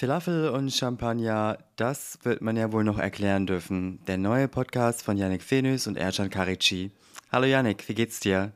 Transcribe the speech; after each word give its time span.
Falafel 0.00 0.48
und 0.48 0.72
Champagner, 0.72 1.58
das 1.76 2.18
wird 2.22 2.40
man 2.40 2.56
ja 2.56 2.72
wohl 2.72 2.84
noch 2.84 2.96
erklären 2.96 3.46
dürfen. 3.46 4.02
Der 4.06 4.16
neue 4.16 4.48
Podcast 4.48 5.02
von 5.02 5.18
Yannick 5.18 5.42
Fenus 5.42 5.86
und 5.86 5.98
Ercan 5.98 6.30
Karici. 6.30 6.90
Hallo 7.30 7.44
Yannick, 7.44 7.86
wie 7.86 7.94
geht's 7.94 8.18
dir? 8.18 8.54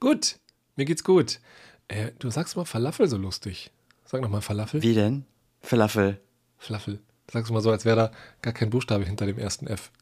Gut, 0.00 0.40
mir 0.74 0.84
geht's 0.84 1.04
gut. 1.04 1.38
Äh, 1.86 2.10
du 2.18 2.30
sagst 2.30 2.56
mal 2.56 2.64
Falafel 2.64 3.06
so 3.06 3.16
lustig. 3.16 3.70
Sag 4.04 4.22
nochmal 4.22 4.42
Falafel. 4.42 4.82
Wie 4.82 4.94
denn? 4.94 5.24
Falafel. 5.60 6.20
Falafel. 6.58 6.98
Sag's 7.30 7.50
mal 7.50 7.62
so, 7.62 7.70
als 7.70 7.84
wäre 7.84 7.96
da 7.96 8.12
gar 8.42 8.52
kein 8.52 8.70
Buchstabe 8.70 9.04
hinter 9.04 9.26
dem 9.26 9.38
ersten 9.38 9.68
F. 9.68 9.92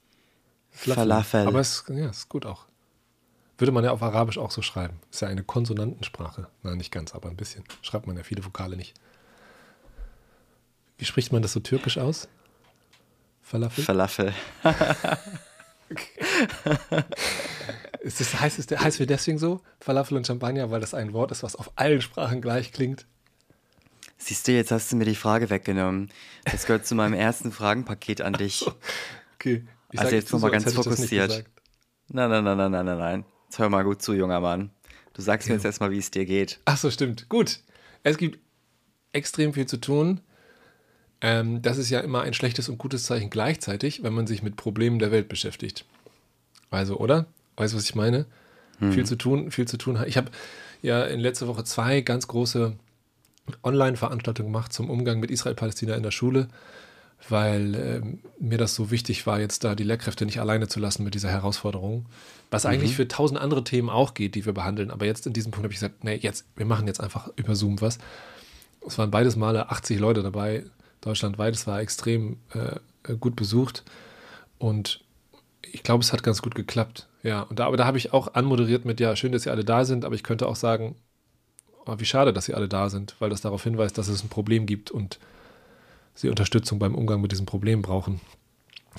Falafel. 0.70 1.02
Falafel. 1.02 1.47
Aber 1.47 1.60
es 1.60 1.84
ja, 1.91 2.09
ist 2.09 2.30
gut 2.30 2.47
auch. 2.47 2.65
Würde 3.59 3.73
man 3.73 3.84
ja 3.84 3.91
auf 3.91 4.02
Arabisch 4.02 4.38
auch 4.38 4.51
so 4.51 4.62
schreiben. 4.62 4.98
Ist 5.10 5.20
ja 5.20 5.28
eine 5.28 5.45
Konsonantensprache. 5.45 6.48
Nein, 6.62 6.78
nicht 6.78 6.91
ganz, 6.91 7.15
aber 7.15 7.28
ein 7.28 7.37
bisschen. 7.37 7.65
Schreibt 7.83 8.06
man 8.06 8.16
ja 8.16 8.23
viele 8.23 8.47
Vokale 8.47 8.78
nicht. 8.78 8.95
Wie 11.00 11.06
spricht 11.06 11.32
man 11.32 11.40
das 11.40 11.54
so 11.54 11.60
türkisch 11.60 11.96
aus? 11.96 12.28
Falafel? 13.40 13.82
Falafel. 13.82 14.34
ist 18.00 18.20
das, 18.20 18.38
heißt, 18.38 18.59
es 18.59 18.78
heißt 18.78 18.98
wir 18.98 19.06
deswegen 19.06 19.38
so? 19.38 19.62
Falafel 19.80 20.18
und 20.18 20.26
Champagner, 20.26 20.70
weil 20.70 20.82
das 20.82 20.92
ein 20.92 21.14
Wort 21.14 21.32
ist, 21.32 21.42
was 21.42 21.56
auf 21.56 21.73
allen 21.76 22.02
Sprachen 22.02 22.42
gleich 22.42 22.70
klingt. 22.70 23.06
Siehst 24.18 24.46
du, 24.46 24.52
jetzt 24.52 24.73
hast 24.73 24.92
du 24.92 24.96
mir 24.96 25.06
die 25.06 25.14
Frage 25.14 25.48
weggenommen. 25.48 26.10
Das 26.45 26.66
gehört 26.66 26.86
zu 26.86 26.95
meinem 26.95 27.14
ersten 27.14 27.51
Fragenpaket 27.51 28.20
an 28.20 28.34
dich. 28.34 28.66
okay. 29.37 29.66
Ich 29.92 30.01
also 30.01 30.14
jetzt 30.14 30.30
nochmal 30.34 30.51
so, 30.51 30.52
ganz 30.52 30.74
fokussiert. 30.74 31.46
Nein, 32.09 32.29
nein, 32.29 32.45
nein, 32.45 32.59
nein, 32.59 32.70
nein, 32.73 32.85
nein, 32.85 32.98
nein. 32.98 33.24
Jetzt 33.46 33.59
hör 33.59 33.70
mal 33.70 33.85
gut 33.85 34.02
zu, 34.02 34.12
junger 34.12 34.40
Mann. 34.40 34.70
Du 35.14 35.23
sagst 35.23 35.48
ja. 35.48 35.52
mir 35.52 35.57
jetzt 35.57 35.64
erstmal, 35.64 35.92
wie 35.92 35.98
es 35.98 36.10
dir 36.10 36.26
geht. 36.26 36.60
Ach 36.66 36.76
so, 36.76 36.90
stimmt. 36.90 37.30
Gut. 37.30 37.60
Es 38.02 38.18
gibt 38.18 38.38
extrem 39.12 39.54
viel 39.54 39.64
zu 39.64 39.79
tun. 39.79 40.20
Ähm, 41.21 41.63
das 41.63 41.79
ist 41.79 41.90
ja 41.90 42.01
immer 42.01 42.23
ein 42.23 42.35
schlechtes 42.35 42.68
und 42.68 42.79
gutes 42.79 43.04
Zeichen 43.04 43.30
gleichzeitig, 43.30 44.02
wenn 44.02 44.15
man 44.15 44.26
sich 44.26 44.43
mit 44.43 44.57
Problemen 44.57 44.99
der 44.99 45.10
Welt 45.10 45.29
beschäftigt. 45.29 45.85
Also, 46.71 46.96
oder? 46.96 47.26
Weißt 47.57 47.74
du, 47.74 47.76
was 47.76 47.85
ich 47.85 47.95
meine? 47.95 48.26
Hm. 48.79 48.93
Viel 48.93 49.04
zu 49.04 49.16
tun, 49.16 49.51
viel 49.51 49.68
zu 49.68 49.76
tun. 49.76 50.02
Ich 50.07 50.16
habe 50.16 50.30
ja 50.82 51.04
in 51.04 51.21
letzter 51.21 51.46
Woche 51.46 51.65
zwei 51.65 52.01
ganz 52.01 52.26
große 52.26 52.74
Online-Veranstaltungen 53.63 54.52
gemacht 54.52 54.73
zum 54.73 54.88
Umgang 54.88 55.21
mit 55.21 55.30
Israel-Palästina 55.30 55.95
in 55.95 56.02
der 56.02 56.10
Schule, 56.10 56.48
weil 57.29 57.74
äh, 57.74 58.01
mir 58.38 58.57
das 58.57 58.74
so 58.74 58.91
wichtig 58.91 59.26
war, 59.26 59.41
jetzt 59.41 59.65
da 59.65 59.74
die 59.74 59.85
Lehrkräfte 59.85 60.24
nicht 60.24 60.41
alleine 60.41 60.68
zu 60.68 60.80
lassen 60.80 61.04
mit 61.04 61.15
dieser 61.15 61.29
Herausforderung. 61.29 62.07
Was 62.51 62.65
mhm. 62.65 62.71
eigentlich 62.71 62.96
für 62.96 63.09
tausend 63.09 63.38
andere 63.38 63.65
Themen 63.65 63.91
auch 63.91 64.15
geht, 64.15 64.34
die 64.34 64.47
wir 64.47 64.54
behandeln. 64.54 64.91
Aber 64.91 65.04
jetzt 65.04 65.26
in 65.26 65.32
diesem 65.32 65.53
Punkt 65.53 65.65
habe 65.65 65.72
ich 65.72 65.81
gesagt, 65.81 66.04
nee, 66.04 66.16
jetzt, 66.16 66.47
wir 66.56 66.66
machen 66.66 66.87
jetzt 66.87 67.00
einfach 67.00 67.28
über 67.37 67.54
Zoom 67.54 67.81
was. 67.81 67.98
Es 68.87 68.97
waren 68.97 69.10
beides 69.10 69.37
Male 69.37 69.71
80 69.71 69.98
Leute 69.98 70.22
dabei, 70.22 70.65
deutschlandweit. 71.00 71.54
Es 71.54 71.66
war 71.66 71.81
extrem 71.81 72.38
äh, 72.53 73.15
gut 73.16 73.37
besucht 73.37 73.84
und 74.59 75.00
ich 75.62 75.82
glaube, 75.82 76.03
es 76.03 76.12
hat 76.12 76.22
ganz 76.22 76.42
gut 76.42 76.54
geklappt. 76.54 77.09
Ja, 77.22 77.42
und 77.42 77.59
da, 77.59 77.66
aber 77.66 77.76
da 77.76 77.87
habe 77.87 77.98
ich 77.98 78.12
auch 78.12 78.34
anmoderiert 78.34 78.84
mit, 78.84 78.98
ja, 79.00 79.15
schön, 79.15 79.32
dass 79.32 79.47
ihr 79.47 79.53
alle 79.53 79.65
da 79.65 79.84
sind, 79.84 80.04
aber 80.04 80.15
ich 80.15 80.22
könnte 80.22 80.48
auch 80.48 80.56
sagen, 80.56 80.97
oh, 81.87 81.94
wie 81.98 82.04
schade, 82.04 82.32
dass 82.32 82.47
sie 82.47 82.54
alle 82.54 82.69
da 82.69 82.88
sind, 82.88 83.15
weil 83.19 83.31
das 83.31 83.42
darauf 83.42 83.62
hinweist, 83.62 83.98
dass 83.98 84.09
es 84.09 84.22
ein 84.25 84.28
Problem 84.28 84.66
gibt 84.66 84.91
und 84.91 85.19
sie 86.15 86.28
Unterstützung 86.28 86.78
beim 86.78 86.94
Umgang 86.94 87.20
mit 87.20 87.32
diesem 87.32 87.47
Problem 87.47 87.82
brauchen. 87.82 88.20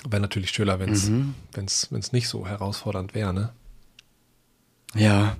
Wäre 0.08 0.22
natürlich 0.22 0.50
schöner, 0.50 0.78
wenn 0.78 0.90
es 0.90 1.10
mhm. 1.10 1.34
nicht 2.12 2.28
so 2.28 2.46
herausfordernd 2.46 3.14
wäre, 3.14 3.34
ne? 3.34 3.52
Ja. 4.94 5.36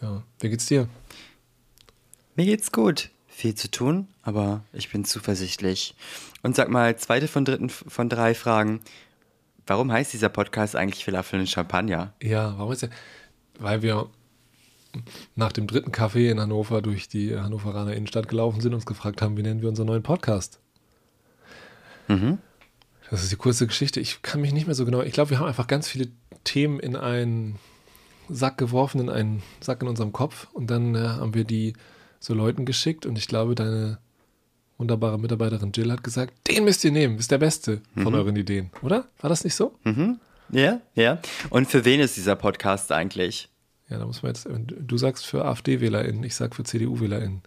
Ja. 0.00 0.22
Wie 0.40 0.48
geht's 0.48 0.66
dir? 0.66 0.88
Mir 2.36 2.44
geht's 2.44 2.70
gut 2.70 3.10
viel 3.38 3.54
zu 3.54 3.70
tun, 3.70 4.08
aber 4.22 4.64
ich 4.72 4.90
bin 4.90 5.04
zuversichtlich. 5.04 5.94
Und 6.42 6.56
sag 6.56 6.70
mal, 6.70 6.96
zweite 6.96 7.28
von 7.28 7.44
dritten 7.44 7.70
von 7.70 8.08
drei 8.08 8.34
Fragen. 8.34 8.80
Warum 9.64 9.92
heißt 9.92 10.12
dieser 10.12 10.28
Podcast 10.28 10.74
eigentlich 10.74 11.04
Falafel 11.04 11.38
und 11.38 11.48
Champagner? 11.48 12.14
Ja, 12.20 12.58
warum 12.58 12.72
ist 12.72 12.82
er? 12.82 12.90
Weil 13.60 13.82
wir 13.82 14.08
nach 15.36 15.52
dem 15.52 15.68
dritten 15.68 15.92
Café 15.92 16.32
in 16.32 16.40
Hannover 16.40 16.82
durch 16.82 17.08
die 17.08 17.36
Hannoveraner 17.36 17.92
Innenstadt 17.92 18.26
gelaufen 18.26 18.60
sind 18.60 18.72
und 18.72 18.78
uns 18.78 18.86
gefragt 18.86 19.22
haben, 19.22 19.36
wie 19.36 19.42
nennen 19.42 19.62
wir 19.62 19.68
unseren 19.68 19.86
neuen 19.86 20.02
Podcast? 20.02 20.58
Mhm. 22.08 22.38
Das 23.08 23.22
ist 23.22 23.30
die 23.30 23.36
kurze 23.36 23.68
Geschichte. 23.68 24.00
Ich 24.00 24.20
kann 24.22 24.40
mich 24.40 24.52
nicht 24.52 24.66
mehr 24.66 24.74
so 24.74 24.84
genau. 24.84 25.02
Ich 25.02 25.12
glaube, 25.12 25.30
wir 25.30 25.38
haben 25.38 25.46
einfach 25.46 25.68
ganz 25.68 25.86
viele 25.86 26.08
Themen 26.42 26.80
in 26.80 26.96
einen 26.96 27.60
Sack 28.28 28.58
geworfen, 28.58 29.00
in 29.00 29.10
einen 29.10 29.44
Sack 29.60 29.82
in 29.82 29.88
unserem 29.88 30.12
Kopf 30.12 30.48
und 30.54 30.68
dann 30.68 30.96
äh, 30.96 30.98
haben 30.98 31.34
wir 31.34 31.44
die 31.44 31.74
so 32.20 32.34
Leuten 32.34 32.64
geschickt 32.64 33.06
und 33.06 33.16
ich 33.18 33.28
glaube, 33.28 33.54
deine 33.54 33.98
wunderbare 34.78 35.18
Mitarbeiterin 35.18 35.72
Jill 35.74 35.90
hat 35.90 36.04
gesagt, 36.04 36.32
den 36.48 36.64
müsst 36.64 36.84
ihr 36.84 36.92
nehmen, 36.92 37.18
ist 37.18 37.30
der 37.30 37.38
beste 37.38 37.80
von 37.94 38.12
mhm. 38.12 38.14
euren 38.14 38.36
Ideen, 38.36 38.70
oder? 38.82 39.06
War 39.20 39.30
das 39.30 39.44
nicht 39.44 39.54
so? 39.54 39.74
Mhm. 39.84 40.20
Ja, 40.50 40.80
ja. 40.94 41.18
Und 41.50 41.68
für 41.68 41.84
wen 41.84 42.00
ist 42.00 42.16
dieser 42.16 42.36
Podcast 42.36 42.92
eigentlich? 42.92 43.48
Ja, 43.88 43.98
da 43.98 44.06
muss 44.06 44.22
man 44.22 44.30
jetzt, 44.30 44.48
du 44.48 44.96
sagst 44.96 45.26
für 45.26 45.44
AfD-WählerInnen, 45.44 46.22
ich 46.22 46.34
sag 46.34 46.54
für 46.54 46.64
CDU-WählerInnen. 46.64 47.42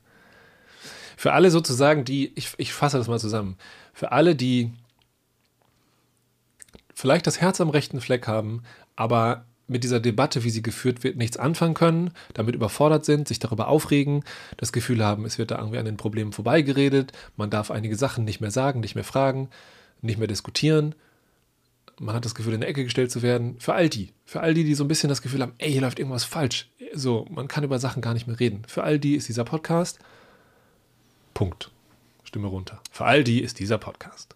Für 1.16 1.34
alle 1.34 1.52
sozusagen, 1.52 2.04
die, 2.04 2.32
ich, 2.36 2.54
ich 2.58 2.74
fasse 2.74 2.98
das 2.98 3.08
mal 3.08 3.20
zusammen, 3.20 3.58
für 3.94 4.12
alle, 4.12 4.36
die 4.36 4.72
vielleicht 6.96 7.28
das 7.28 7.40
Herz 7.42 7.62
am 7.62 7.70
rechten 7.70 8.02
Fleck 8.02 8.28
haben, 8.28 8.64
aber 8.96 9.46
mit 9.72 9.84
dieser 9.84 10.00
Debatte, 10.00 10.44
wie 10.44 10.50
sie 10.50 10.62
geführt 10.62 11.04
wird, 11.04 11.16
nichts 11.16 11.38
anfangen 11.38 11.74
können, 11.74 12.12
damit 12.34 12.56
überfordert 12.56 13.06
sind, 13.06 13.28
sich 13.28 13.40
darüber 13.40 13.70
aufregen, 13.70 14.24
das 14.58 14.74
Gefühl 14.74 15.04
haben, 15.04 15.26
es 15.26 15.38
wird 15.38 15.52
da 15.52 15.58
irgendwie 15.58 15.78
an 15.78 15.86
den 15.86 15.98
Problemen 15.98 16.34
vorbeigeredet, 16.34 17.14
man 17.38 17.50
darf 17.50 17.72
einige 17.72 17.96
Sachen 17.96 18.26
nicht 18.26 18.42
mehr 18.42 18.52
sagen, 18.52 18.82
nicht 18.82 18.96
mehr 18.96 19.04
fragen, 19.04 19.50
nicht 20.02 20.20
mehr 20.20 20.28
diskutieren. 20.28 20.94
Man 22.00 22.16
hat 22.16 22.26
das 22.26 22.36
Gefühl, 22.36 22.54
in 22.54 22.62
der 22.62 22.70
Ecke 22.70 22.84
gestellt 22.84 23.12
zu 23.12 23.22
werden. 23.22 23.56
Für 23.60 23.74
all 23.74 23.88
die, 23.88 24.12
für 24.26 24.42
all 24.42 24.54
die, 24.54 24.64
die 24.64 24.74
so 24.74 24.84
ein 24.84 24.88
bisschen 24.88 25.10
das 25.10 25.22
Gefühl 25.22 25.42
haben, 25.42 25.54
ey, 25.60 25.72
hier 25.72 25.82
läuft 25.82 26.00
irgendwas 26.00 26.24
falsch. 26.24 26.70
So, 26.94 27.26
man 27.30 27.48
kann 27.48 27.64
über 27.64 27.80
Sachen 27.80 28.02
gar 28.02 28.14
nicht 28.14 28.28
mehr 28.28 28.40
reden. 28.40 28.64
Für 28.68 28.84
all 28.84 28.98
die 28.98 29.16
ist 29.16 29.30
dieser 29.30 29.44
Podcast. 29.44 30.00
Punkt. 31.34 31.70
Stimme 32.24 32.48
runter. 32.48 32.82
Für 32.92 33.06
all 33.06 33.24
die 33.24 33.42
ist 33.42 33.60
dieser 33.60 33.78
Podcast. 33.78 34.36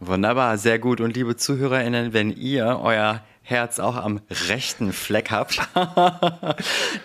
Wunderbar, 0.00 0.58
sehr 0.58 0.78
gut. 0.78 1.00
Und 1.00 1.14
liebe 1.14 1.36
ZuhörerInnen, 1.36 2.12
wenn 2.12 2.30
ihr 2.30 2.80
euer 2.82 3.22
Herz 3.42 3.78
auch 3.78 3.96
am 3.96 4.20
rechten 4.48 4.92
Fleck 4.92 5.30
habt, 5.30 5.60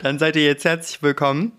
dann 0.04 0.20
seid 0.20 0.36
ihr 0.36 0.46
jetzt 0.46 0.66
herzlich 0.66 1.02
willkommen. 1.02 1.54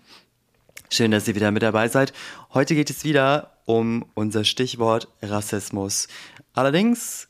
Schön, 0.89 1.11
dass 1.11 1.27
ihr 1.27 1.35
wieder 1.35 1.51
mit 1.51 1.63
dabei 1.63 1.89
seid. 1.89 2.13
Heute 2.53 2.73
geht 2.73 2.89
es 2.89 3.03
wieder 3.03 3.57
um 3.65 4.05
unser 4.13 4.45
Stichwort 4.45 5.09
Rassismus. 5.21 6.07
Allerdings 6.53 7.27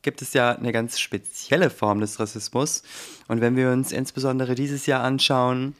gibt 0.00 0.22
es 0.22 0.32
ja 0.32 0.52
eine 0.52 0.72
ganz 0.72 0.98
spezielle 1.00 1.70
Form 1.70 2.00
des 2.00 2.18
Rassismus. 2.20 2.82
Und 3.28 3.40
wenn 3.40 3.56
wir 3.56 3.70
uns 3.70 3.92
insbesondere 3.92 4.54
dieses 4.54 4.86
Jahr 4.86 5.02
anschauen, 5.02 5.74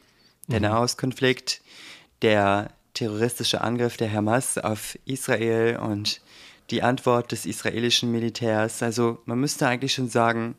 der 0.47 0.59
mhm. 0.59 0.67
Nahostkonflikt, 0.67 1.61
der 2.21 2.71
terroristische 2.93 3.61
Angriff 3.61 3.97
der 3.97 4.11
Hamas 4.11 4.57
auf 4.57 4.97
Israel 5.05 5.77
und 5.77 6.21
die 6.71 6.81
Antwort 6.81 7.31
des 7.31 7.45
israelischen 7.45 8.11
Militärs, 8.11 8.81
also 8.83 9.19
man 9.25 9.39
müsste 9.39 9.67
eigentlich 9.67 9.93
schon 9.93 10.09
sagen, 10.09 10.55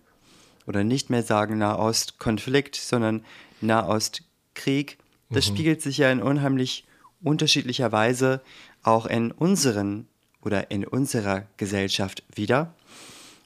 oder 0.66 0.84
nicht 0.84 1.10
mehr 1.10 1.22
sagen 1.22 1.58
Nahostkonflikt, 1.58 2.76
sondern 2.76 3.24
Nahostkrieg. 3.60 4.98
Das 5.30 5.48
mhm. 5.48 5.54
spiegelt 5.54 5.82
sich 5.82 5.98
ja 5.98 6.10
in 6.10 6.22
unheimlich 6.22 6.84
unterschiedlicher 7.22 7.92
Weise 7.92 8.40
auch 8.82 9.06
in 9.06 9.32
unseren 9.32 10.06
oder 10.42 10.70
in 10.70 10.86
unserer 10.86 11.44
Gesellschaft 11.56 12.22
wieder. 12.34 12.74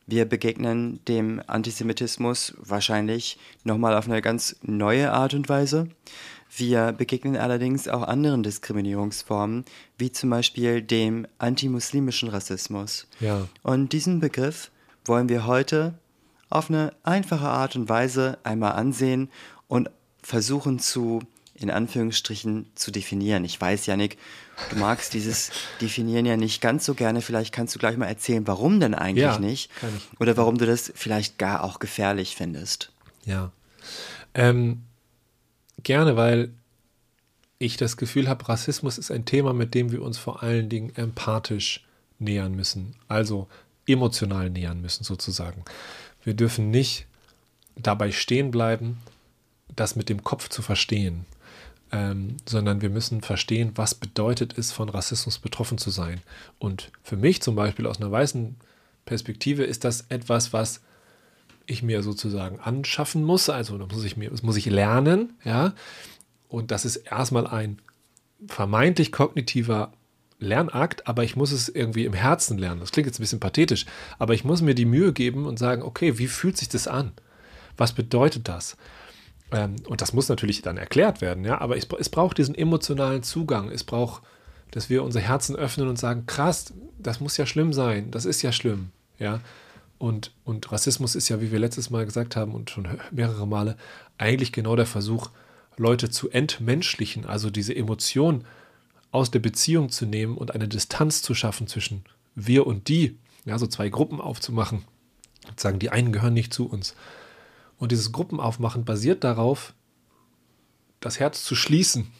Wir 0.06 0.24
begegnen 0.24 1.02
dem 1.06 1.40
Antisemitismus 1.46 2.54
wahrscheinlich 2.58 3.38
nochmal 3.64 3.96
auf 3.96 4.06
eine 4.06 4.20
ganz 4.20 4.56
neue 4.62 5.12
Art 5.12 5.34
und 5.34 5.48
Weise. 5.48 5.88
Wir 6.54 6.92
begegnen 6.92 7.36
allerdings 7.36 7.86
auch 7.86 8.02
anderen 8.02 8.42
Diskriminierungsformen, 8.42 9.64
wie 9.98 10.10
zum 10.10 10.30
Beispiel 10.30 10.82
dem 10.82 11.26
antimuslimischen 11.38 12.28
Rassismus. 12.28 13.06
Ja. 13.20 13.46
Und 13.62 13.92
diesen 13.92 14.18
Begriff 14.18 14.72
wollen 15.04 15.28
wir 15.28 15.46
heute 15.46 15.94
auf 16.50 16.68
eine 16.68 16.92
einfache 17.04 17.48
Art 17.48 17.76
und 17.76 17.88
Weise 17.88 18.38
einmal 18.42 18.72
ansehen 18.72 19.30
und 19.68 19.88
versuchen 20.22 20.80
zu, 20.80 21.22
in 21.54 21.70
Anführungsstrichen, 21.70 22.66
zu 22.74 22.90
definieren. 22.90 23.44
Ich 23.44 23.58
weiß, 23.58 23.86
Janik, 23.86 24.18
du 24.70 24.76
magst 24.76 25.14
dieses 25.14 25.52
Definieren 25.80 26.26
ja 26.26 26.36
nicht 26.36 26.60
ganz 26.60 26.84
so 26.84 26.94
gerne. 26.94 27.22
Vielleicht 27.22 27.54
kannst 27.54 27.74
du 27.74 27.78
gleich 27.78 27.96
mal 27.96 28.06
erzählen, 28.06 28.46
warum 28.46 28.80
denn 28.80 28.94
eigentlich 28.94 29.22
ja, 29.22 29.38
nicht? 29.38 29.70
Oder 30.18 30.36
warum 30.36 30.58
du 30.58 30.66
das 30.66 30.92
vielleicht 30.94 31.38
gar 31.38 31.64
auch 31.64 31.78
gefährlich 31.78 32.36
findest. 32.36 32.92
Ja. 33.24 33.52
Ähm, 34.34 34.82
gerne, 35.82 36.16
weil 36.16 36.50
ich 37.58 37.76
das 37.76 37.96
Gefühl 37.96 38.28
habe, 38.28 38.48
Rassismus 38.48 38.98
ist 38.98 39.10
ein 39.10 39.24
Thema, 39.24 39.52
mit 39.52 39.74
dem 39.74 39.92
wir 39.92 40.02
uns 40.02 40.18
vor 40.18 40.42
allen 40.42 40.68
Dingen 40.68 40.94
empathisch 40.96 41.84
nähern 42.18 42.54
müssen. 42.54 42.96
Also 43.06 43.48
emotional 43.86 44.50
nähern 44.50 44.80
müssen, 44.80 45.04
sozusagen. 45.04 45.64
Wir 46.22 46.34
dürfen 46.34 46.70
nicht 46.70 47.06
dabei 47.76 48.12
stehen 48.12 48.50
bleiben, 48.50 48.98
das 49.74 49.96
mit 49.96 50.08
dem 50.08 50.22
Kopf 50.22 50.48
zu 50.48 50.62
verstehen. 50.62 51.24
ähm, 51.92 52.36
sondern 52.48 52.82
wir 52.82 52.90
müssen 52.90 53.20
verstehen, 53.20 53.72
was 53.74 53.94
bedeutet 53.94 54.56
es, 54.56 54.72
von 54.72 54.88
Rassismus 54.88 55.38
betroffen 55.38 55.78
zu 55.78 55.90
sein. 55.90 56.20
Und 56.58 56.90
für 57.02 57.16
mich 57.16 57.42
zum 57.42 57.56
Beispiel 57.56 57.86
aus 57.86 58.00
einer 58.00 58.10
weißen 58.10 58.56
Perspektive 59.04 59.64
ist 59.64 59.84
das 59.84 60.06
etwas, 60.08 60.52
was 60.52 60.82
ich 61.66 61.82
mir 61.82 62.02
sozusagen 62.02 62.60
anschaffen 62.60 63.24
muss. 63.24 63.48
Also 63.48 63.78
das 63.78 63.88
muss 63.92 64.04
ich 64.04 64.16
mir, 64.16 64.30
das 64.30 64.42
muss 64.42 64.56
ich 64.56 64.66
lernen, 64.66 65.34
ja. 65.44 65.74
Und 66.48 66.70
das 66.70 66.84
ist 66.84 66.96
erstmal 66.96 67.46
ein 67.46 67.78
vermeintlich 68.46 69.12
kognitiver 69.12 69.92
Lernakt, 70.40 71.06
aber 71.06 71.22
ich 71.22 71.36
muss 71.36 71.52
es 71.52 71.68
irgendwie 71.68 72.04
im 72.04 72.14
Herzen 72.14 72.58
lernen. 72.58 72.80
Das 72.80 72.90
klingt 72.90 73.06
jetzt 73.06 73.18
ein 73.18 73.22
bisschen 73.22 73.40
pathetisch, 73.40 73.86
aber 74.18 74.34
ich 74.34 74.44
muss 74.44 74.62
mir 74.62 74.74
die 74.74 74.86
Mühe 74.86 75.12
geben 75.12 75.46
und 75.46 75.58
sagen, 75.58 75.82
okay, 75.82 76.18
wie 76.18 76.26
fühlt 76.26 76.56
sich 76.56 76.68
das 76.68 76.88
an? 76.88 77.12
Was 77.76 77.92
bedeutet 77.92 78.48
das? 78.48 78.76
Ähm, 79.52 79.76
und 79.86 80.00
das 80.00 80.12
muss 80.12 80.28
natürlich 80.28 80.62
dann 80.62 80.76
erklärt 80.76 81.20
werden, 81.20 81.44
ja, 81.44 81.60
aber 81.60 81.76
es, 81.76 82.08
braucht 82.08 82.38
diesen 82.38 82.54
emotionalen 82.54 83.22
Zugang. 83.22 83.70
Es 83.70 83.84
braucht, 83.84 84.22
dass 84.70 84.88
wir 84.88 85.02
unser 85.02 85.20
Herzen 85.20 85.56
öffnen 85.56 85.88
und 85.88 85.98
sagen, 85.98 86.26
krass, 86.26 86.72
das 86.98 87.20
muss 87.20 87.36
ja 87.36 87.46
schlimm 87.46 87.72
sein, 87.72 88.10
das 88.10 88.24
ist 88.24 88.42
ja 88.42 88.52
schlimm, 88.52 88.90
ja. 89.18 89.40
Und, 89.98 90.32
und 90.44 90.72
Rassismus 90.72 91.14
ist 91.14 91.28
ja, 91.28 91.42
wie 91.42 91.52
wir 91.52 91.58
letztes 91.58 91.90
Mal 91.90 92.06
gesagt 92.06 92.34
haben 92.34 92.54
und 92.54 92.70
schon 92.70 92.88
mehrere 93.10 93.46
Male, 93.46 93.76
eigentlich 94.16 94.52
genau 94.52 94.76
der 94.76 94.86
Versuch, 94.86 95.30
Leute 95.76 96.10
zu 96.10 96.30
entmenschlichen, 96.30 97.26
also 97.26 97.50
diese 97.50 97.74
Emotion 97.74 98.44
aus 99.12 99.30
der 99.30 99.40
Beziehung 99.40 99.90
zu 99.90 100.06
nehmen 100.06 100.36
und 100.36 100.54
eine 100.54 100.68
Distanz 100.68 101.22
zu 101.22 101.34
schaffen 101.34 101.66
zwischen 101.66 102.04
wir 102.34 102.66
und 102.66 102.88
die, 102.88 103.18
ja, 103.44 103.58
so 103.58 103.66
zwei 103.66 103.88
Gruppen 103.88 104.20
aufzumachen 104.20 104.84
und 105.48 105.58
sagen, 105.58 105.78
die 105.78 105.90
einen 105.90 106.12
gehören 106.12 106.34
nicht 106.34 106.54
zu 106.54 106.68
uns. 106.68 106.94
Und 107.78 107.92
dieses 107.92 108.12
Gruppenaufmachen 108.12 108.84
basiert 108.84 109.24
darauf, 109.24 109.74
das 111.00 111.18
Herz 111.18 111.44
zu 111.44 111.54
schließen. 111.54 112.10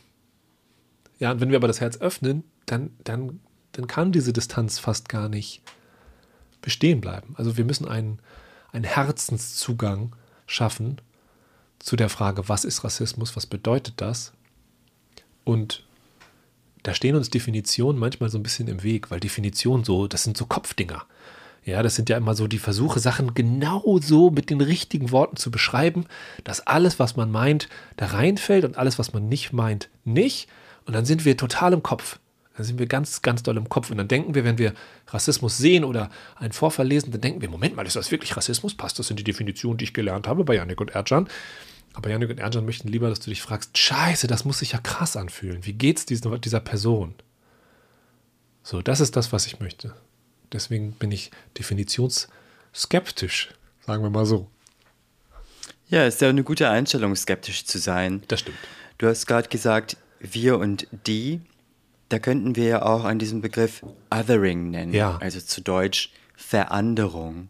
Ja, 1.18 1.30
und 1.30 1.40
wenn 1.40 1.50
wir 1.50 1.58
aber 1.58 1.68
das 1.68 1.80
Herz 1.80 1.98
öffnen, 1.98 2.44
dann, 2.66 2.90
dann, 3.04 3.40
dann 3.72 3.86
kann 3.86 4.10
diese 4.10 4.32
Distanz 4.32 4.78
fast 4.78 5.08
gar 5.08 5.28
nicht 5.28 5.62
bestehen 6.62 7.00
bleiben. 7.00 7.34
Also 7.36 7.56
wir 7.56 7.64
müssen 7.64 7.86
einen, 7.86 8.20
einen 8.72 8.84
Herzenszugang 8.84 10.16
schaffen 10.46 11.00
zu 11.78 11.96
der 11.96 12.08
Frage, 12.08 12.48
was 12.48 12.64
ist 12.64 12.84
Rassismus, 12.84 13.36
was 13.36 13.46
bedeutet 13.46 13.94
das? 13.98 14.32
Und 15.44 15.84
da 16.82 16.94
stehen 16.94 17.16
uns 17.16 17.30
Definitionen 17.30 17.98
manchmal 17.98 18.30
so 18.30 18.38
ein 18.38 18.42
bisschen 18.42 18.68
im 18.68 18.82
Weg, 18.82 19.10
weil 19.10 19.20
Definitionen 19.20 19.84
so, 19.84 20.06
das 20.06 20.24
sind 20.24 20.36
so 20.36 20.46
Kopfdinger. 20.46 21.04
Ja, 21.64 21.82
das 21.82 21.94
sind 21.94 22.08
ja 22.08 22.16
immer 22.16 22.34
so 22.34 22.46
die 22.46 22.58
Versuche, 22.58 23.00
Sachen 23.00 23.34
genau 23.34 23.98
so 24.00 24.30
mit 24.30 24.48
den 24.48 24.60
richtigen 24.60 25.10
Worten 25.10 25.36
zu 25.36 25.50
beschreiben, 25.50 26.06
dass 26.42 26.66
alles, 26.66 26.98
was 26.98 27.16
man 27.16 27.30
meint, 27.30 27.68
da 27.96 28.06
reinfällt 28.06 28.64
und 28.64 28.78
alles, 28.78 28.98
was 28.98 29.12
man 29.12 29.28
nicht 29.28 29.52
meint, 29.52 29.90
nicht. 30.04 30.48
Und 30.86 30.94
dann 30.94 31.04
sind 31.04 31.24
wir 31.24 31.36
total 31.36 31.74
im 31.74 31.82
Kopf. 31.82 32.18
Dann 32.56 32.64
sind 32.64 32.78
wir 32.78 32.86
ganz, 32.86 33.22
ganz 33.22 33.42
doll 33.42 33.56
im 33.56 33.68
Kopf. 33.68 33.90
Und 33.90 33.98
dann 33.98 34.08
denken 34.08 34.34
wir, 34.34 34.44
wenn 34.44 34.58
wir 34.58 34.72
Rassismus 35.08 35.58
sehen 35.58 35.84
oder 35.84 36.10
einen 36.36 36.52
Vorfall 36.52 36.86
lesen, 36.86 37.10
dann 37.12 37.20
denken 37.20 37.42
wir, 37.42 37.50
Moment 37.50 37.76
mal, 37.76 37.86
ist 37.86 37.96
das 37.96 38.10
wirklich 38.10 38.36
Rassismus? 38.36 38.74
Passt 38.74 38.98
das 38.98 39.10
in 39.10 39.16
die 39.16 39.24
Definition, 39.24 39.76
die 39.76 39.84
ich 39.84 39.94
gelernt 39.94 40.26
habe 40.26 40.44
bei 40.44 40.56
Janik 40.56 40.80
und 40.80 40.94
Erdjan? 40.94 41.28
Aber 41.92 42.10
Janik 42.10 42.30
und 42.30 42.38
Erdjan 42.38 42.64
möchten 42.64 42.88
lieber, 42.88 43.08
dass 43.08 43.20
du 43.20 43.30
dich 43.30 43.42
fragst, 43.42 43.76
scheiße, 43.76 44.26
das 44.26 44.44
muss 44.44 44.60
sich 44.60 44.72
ja 44.72 44.78
krass 44.78 45.16
anfühlen. 45.16 45.64
Wie 45.66 45.72
geht's 45.72 46.06
dieser, 46.06 46.38
dieser 46.38 46.60
Person? 46.60 47.14
So, 48.62 48.82
das 48.82 49.00
ist 49.00 49.16
das, 49.16 49.32
was 49.32 49.46
ich 49.46 49.58
möchte. 49.60 49.94
Deswegen 50.52 50.92
bin 50.92 51.10
ich 51.10 51.30
definitionsskeptisch, 51.58 53.50
sagen 53.84 54.02
wir 54.02 54.10
mal 54.10 54.26
so. 54.26 54.48
Ja, 55.88 56.06
ist 56.06 56.20
ja 56.20 56.28
eine 56.28 56.44
gute 56.44 56.70
Einstellung, 56.70 57.16
skeptisch 57.16 57.64
zu 57.64 57.78
sein. 57.78 58.22
Das 58.28 58.40
stimmt. 58.40 58.58
Du 58.98 59.08
hast 59.08 59.26
gerade 59.26 59.48
gesagt, 59.48 59.96
wir 60.20 60.58
und 60.58 60.86
die. 61.06 61.40
Da 62.08 62.18
könnten 62.18 62.54
wir 62.54 62.64
ja 62.64 62.82
auch 62.82 63.04
an 63.04 63.18
diesem 63.18 63.40
Begriff 63.40 63.84
Othering 64.10 64.70
nennen. 64.70 64.92
Ja. 64.92 65.16
Also 65.18 65.40
zu 65.40 65.60
Deutsch 65.60 66.12
Veranderung. 66.36 67.48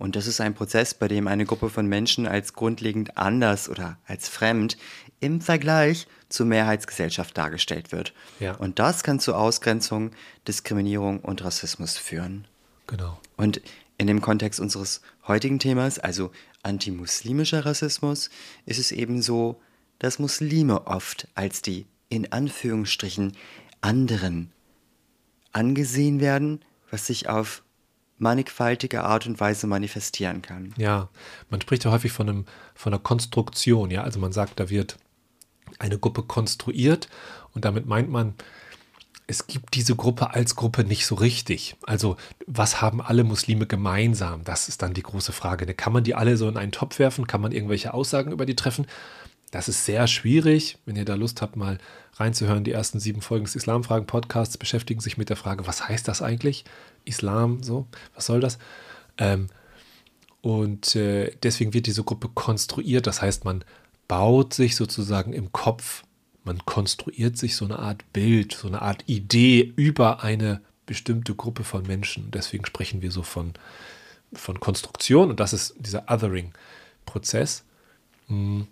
Und 0.00 0.16
das 0.16 0.26
ist 0.26 0.40
ein 0.40 0.54
Prozess, 0.54 0.94
bei 0.94 1.08
dem 1.08 1.28
eine 1.28 1.44
Gruppe 1.44 1.68
von 1.68 1.86
Menschen 1.86 2.26
als 2.26 2.54
grundlegend 2.54 3.18
anders 3.18 3.68
oder 3.68 3.98
als 4.06 4.30
fremd 4.30 4.78
im 5.20 5.42
Vergleich 5.42 6.06
zur 6.30 6.46
Mehrheitsgesellschaft 6.46 7.36
dargestellt 7.36 7.92
wird. 7.92 8.14
Ja. 8.40 8.54
Und 8.54 8.78
das 8.78 9.02
kann 9.02 9.20
zu 9.20 9.34
Ausgrenzung, 9.34 10.12
Diskriminierung 10.48 11.20
und 11.20 11.44
Rassismus 11.44 11.98
führen. 11.98 12.48
Genau. 12.86 13.20
Und 13.36 13.60
in 13.98 14.06
dem 14.06 14.22
Kontext 14.22 14.58
unseres 14.58 15.02
heutigen 15.28 15.58
Themas, 15.58 15.98
also 15.98 16.32
antimuslimischer 16.62 17.66
Rassismus, 17.66 18.30
ist 18.64 18.78
es 18.78 18.92
eben 18.92 19.20
so, 19.20 19.60
dass 19.98 20.18
Muslime 20.18 20.86
oft 20.86 21.28
als 21.34 21.60
die 21.60 21.84
in 22.08 22.32
Anführungsstrichen 22.32 23.36
anderen 23.82 24.50
angesehen 25.52 26.20
werden, 26.20 26.64
was 26.90 27.06
sich 27.06 27.28
auf 27.28 27.62
mannigfaltige 28.20 29.02
Art 29.04 29.26
und 29.26 29.40
Weise 29.40 29.66
manifestieren 29.66 30.42
kann. 30.42 30.74
Ja, 30.76 31.08
man 31.48 31.60
spricht 31.60 31.84
ja 31.84 31.90
häufig 31.90 32.12
von, 32.12 32.28
einem, 32.28 32.44
von 32.74 32.92
einer 32.92 33.02
Konstruktion, 33.02 33.90
ja, 33.90 34.02
also 34.02 34.18
man 34.20 34.32
sagt, 34.32 34.60
da 34.60 34.70
wird 34.70 34.96
eine 35.78 35.98
Gruppe 35.98 36.22
konstruiert 36.22 37.08
und 37.54 37.64
damit 37.64 37.86
meint 37.86 38.10
man, 38.10 38.34
es 39.30 39.46
gibt 39.46 39.74
diese 39.76 39.94
Gruppe 39.94 40.34
als 40.34 40.56
Gruppe 40.56 40.82
nicht 40.82 41.06
so 41.06 41.14
richtig. 41.14 41.76
Also, 41.86 42.16
was 42.48 42.82
haben 42.82 43.00
alle 43.00 43.22
Muslime 43.22 43.64
gemeinsam? 43.64 44.42
Das 44.42 44.68
ist 44.68 44.82
dann 44.82 44.92
die 44.92 45.04
große 45.04 45.30
Frage. 45.30 45.72
Kann 45.72 45.92
man 45.92 46.02
die 46.02 46.16
alle 46.16 46.36
so 46.36 46.48
in 46.48 46.56
einen 46.56 46.72
Topf 46.72 46.98
werfen? 46.98 47.28
Kann 47.28 47.40
man 47.40 47.52
irgendwelche 47.52 47.94
Aussagen 47.94 48.32
über 48.32 48.44
die 48.44 48.56
treffen? 48.56 48.86
Das 49.52 49.68
ist 49.68 49.84
sehr 49.84 50.08
schwierig. 50.08 50.78
Wenn 50.84 50.96
ihr 50.96 51.04
da 51.04 51.14
Lust 51.14 51.42
habt, 51.42 51.54
mal 51.54 51.78
reinzuhören, 52.14 52.64
die 52.64 52.72
ersten 52.72 52.98
sieben 52.98 53.20
Folgen 53.22 53.44
des 53.44 53.54
Islamfragen-Podcasts 53.54 54.58
beschäftigen 54.58 55.00
sich 55.00 55.16
mit 55.16 55.28
der 55.28 55.36
Frage, 55.36 55.64
was 55.66 55.88
heißt 55.88 56.08
das 56.08 56.22
eigentlich? 56.22 56.64
Islam, 57.04 57.62
so, 57.62 57.86
was 58.14 58.26
soll 58.26 58.40
das? 58.40 58.58
Ähm, 59.18 59.48
und 60.40 60.96
äh, 60.96 61.32
deswegen 61.42 61.74
wird 61.74 61.86
diese 61.86 62.04
Gruppe 62.04 62.28
konstruiert. 62.28 63.06
Das 63.06 63.20
heißt, 63.20 63.44
man 63.44 63.64
baut 64.08 64.54
sich 64.54 64.76
sozusagen 64.76 65.32
im 65.32 65.52
Kopf, 65.52 66.04
man 66.44 66.64
konstruiert 66.64 67.36
sich 67.36 67.56
so 67.56 67.66
eine 67.66 67.78
Art 67.78 68.10
Bild, 68.12 68.52
so 68.52 68.68
eine 68.68 68.82
Art 68.82 69.04
Idee 69.06 69.72
über 69.76 70.22
eine 70.22 70.62
bestimmte 70.86 71.34
Gruppe 71.34 71.62
von 71.64 71.86
Menschen. 71.86 72.30
Deswegen 72.30 72.64
sprechen 72.66 73.02
wir 73.02 73.12
so 73.12 73.22
von, 73.22 73.52
von 74.32 74.58
Konstruktion 74.58 75.30
und 75.30 75.38
das 75.38 75.52
ist 75.52 75.74
dieser 75.78 76.10
Othering-Prozess. 76.10 77.64
Hm. 78.28 78.66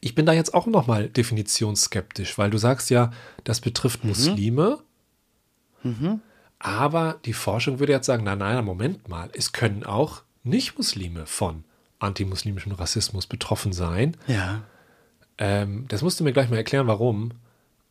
Ich 0.00 0.14
bin 0.14 0.26
da 0.26 0.32
jetzt 0.32 0.54
auch 0.54 0.66
nochmal 0.66 1.08
definitionsskeptisch, 1.08 2.38
weil 2.38 2.50
du 2.50 2.58
sagst 2.58 2.88
ja, 2.88 3.12
das 3.42 3.60
betrifft 3.60 4.04
Mhm. 4.04 4.10
Muslime. 4.10 4.78
Aber 6.58 7.20
die 7.24 7.32
Forschung 7.32 7.78
würde 7.78 7.92
jetzt 7.92 8.06
sagen, 8.06 8.24
nein, 8.24 8.38
nein, 8.38 8.64
Moment 8.64 9.08
mal, 9.08 9.30
es 9.32 9.52
können 9.52 9.84
auch 9.84 10.22
Nicht-Muslime 10.42 11.26
von 11.26 11.64
antimuslimischem 12.00 12.72
Rassismus 12.72 13.26
betroffen 13.26 13.72
sein. 13.72 14.16
Ja. 14.26 14.62
Ähm, 15.38 15.86
das 15.88 16.02
musst 16.02 16.18
du 16.18 16.24
mir 16.24 16.32
gleich 16.32 16.50
mal 16.50 16.56
erklären, 16.56 16.86
warum. 16.86 17.32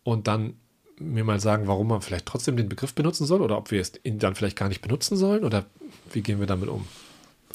Und 0.04 0.28
dann 0.28 0.56
mir 1.00 1.24
mal 1.24 1.40
sagen, 1.40 1.68
warum 1.68 1.88
man 1.88 2.02
vielleicht 2.02 2.26
trotzdem 2.26 2.58
den 2.58 2.70
Begriff 2.70 2.94
benutzen 2.94 3.26
soll 3.26 3.42
oder 3.42 3.58
ob 3.58 3.72
wir 3.72 3.80
es 3.80 3.94
ihn 4.04 4.20
dann 4.20 4.36
vielleicht 4.36 4.58
gar 4.58 4.68
nicht 4.68 4.82
benutzen 4.82 5.16
sollen 5.16 5.44
oder 5.44 5.66
wie 6.12 6.22
gehen 6.22 6.40
wir 6.40 6.48
damit 6.48 6.70
um? 6.70 6.88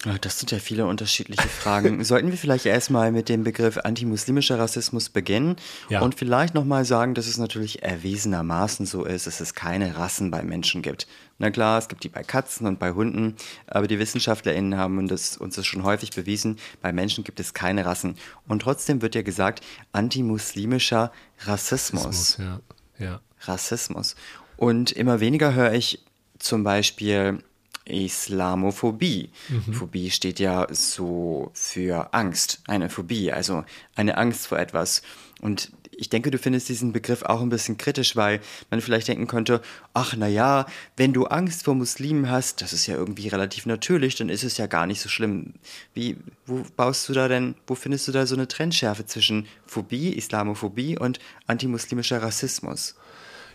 Ja, 0.04 0.18
Das 0.18 0.38
sind 0.38 0.50
ja 0.50 0.59
viele 0.59 0.87
unterschiedliche 0.87 1.47
Fragen. 1.49 2.02
Sollten 2.04 2.30
wir 2.30 2.38
vielleicht 2.38 2.66
erstmal 2.66 3.12
mit 3.12 3.28
dem 3.28 3.44
Begriff 3.44 3.78
antimuslimischer 3.78 4.59
Rassismus 4.59 5.09
beginnen 5.09 5.56
Ja. 5.88 6.00
und 6.00 6.16
vielleicht 6.16 6.54
nochmal 6.54 6.85
sagen, 6.85 7.14
dass 7.14 7.26
es 7.26 7.38
natürlich 7.38 7.82
erwiesenermaßen 7.82 8.87
so 8.87 9.04
ist, 9.04 9.26
dass 9.26 9.40
es 9.40 9.54
keine 9.54 9.97
Rassen 9.97 10.30
bei 10.30 10.42
Menschen 10.42 10.82
gibt. 10.82 11.06
Na 11.38 11.50
klar, 11.50 11.78
es 11.78 11.88
gibt 11.88 12.04
die 12.04 12.09
bei 12.09 12.23
Katzen 12.23 12.66
und 12.66 12.78
bei 12.78 12.92
Hunden, 12.92 13.37
aber 13.66 13.87
die 13.88 13.99
WissenschaftlerInnen 13.99 14.76
haben 14.76 15.09
das, 15.09 15.37
uns 15.37 15.56
das 15.56 15.66
schon 15.66 15.82
häufig 15.82 16.11
bewiesen, 16.11 16.59
bei 16.80 16.92
Menschen 16.92 17.25
gibt 17.25 17.40
es 17.40 17.54
keine 17.54 17.85
Rassen. 17.87 18.16
Und 18.47 18.62
trotzdem 18.62 19.02
wird 19.02 19.14
ja 19.14 19.23
gesagt, 19.23 19.61
antimuslimischer 19.92 21.12
Rassismus. 21.40 22.38
Ja, 22.38 22.61
ja. 22.99 23.21
Rassismus. 23.42 24.14
Und 24.56 24.92
immer 24.92 25.21
weniger 25.21 25.54
höre 25.54 25.73
ich 25.73 26.04
zum 26.38 26.62
Beispiel 26.64 27.42
Islamophobie. 27.85 29.31
Phobie 29.73 30.11
steht 30.11 30.41
ja 30.41 30.67
so 30.71 31.51
für 31.55 32.12
Angst, 32.15 32.62
eine 32.67 32.89
Phobie, 32.89 33.33
also 33.33 33.65
eine 33.95 34.17
Angst 34.17 34.47
vor 34.47 34.59
etwas. 34.59 35.03
Und 35.41 35.73
ich 35.95 36.09
denke, 36.09 36.31
du 36.31 36.39
findest 36.39 36.69
diesen 36.69 36.93
Begriff 36.93 37.23
auch 37.23 37.43
ein 37.43 37.49
bisschen 37.49 37.77
kritisch, 37.77 38.17
weil 38.17 38.41
man 38.71 38.81
vielleicht 38.81 39.09
denken 39.09 39.27
könnte, 39.27 39.61
ach 39.93 40.15
na 40.17 40.27
ja, 40.27 40.67
wenn 40.97 41.12
du 41.12 41.27
Angst 41.27 41.65
vor 41.65 41.75
Muslimen 41.75 42.31
hast, 42.31 42.62
das 42.62 42.73
ist 42.73 42.87
ja 42.87 42.97
irgendwie 42.97 43.29
relativ 43.29 43.67
natürlich, 43.67 44.17
dann 44.17 44.29
ist 44.29 44.43
es 44.43 44.57
ja 44.57 44.67
gar 44.67 44.87
nicht 44.87 45.01
so 45.01 45.09
schlimm. 45.09 45.55
Wie, 45.95 46.17
wo 46.47 46.65
baust 46.77 47.09
du 47.09 47.12
da 47.12 47.29
denn, 47.29 47.55
wo 47.67 47.75
findest 47.75 48.09
du 48.09 48.12
da 48.12 48.27
so 48.27 48.35
eine 48.35 48.49
Trennschärfe 48.49 49.07
zwischen 49.07 49.47
Phobie, 49.67 50.17
Islamophobie 50.17 50.99
und 50.99 51.19
antimuslimischer 51.47 52.23
Rassismus? 52.23 52.97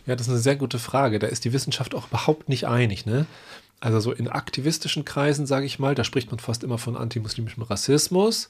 Ja, 0.06 0.16
das 0.16 0.28
ist 0.28 0.34
eine 0.34 0.42
sehr 0.42 0.56
gute 0.56 0.80
Frage. 0.80 1.20
Da 1.20 1.28
ist 1.28 1.44
die 1.44 1.52
Wissenschaft 1.52 1.94
auch 1.94 2.08
überhaupt 2.08 2.48
nicht 2.48 2.66
einig. 2.66 3.06
Ne? 3.06 3.26
Also 3.80 4.00
so 4.00 4.12
in 4.12 4.28
aktivistischen 4.28 5.06
Kreisen, 5.06 5.46
sage 5.46 5.66
ich 5.66 5.78
mal, 5.78 5.94
da 5.94 6.04
spricht 6.04 6.32
man 6.32 6.40
fast 6.40 6.64
immer 6.64 6.78
von 6.78 6.98
antimuslimischem 6.98 7.64
Rassismus. 7.64 8.50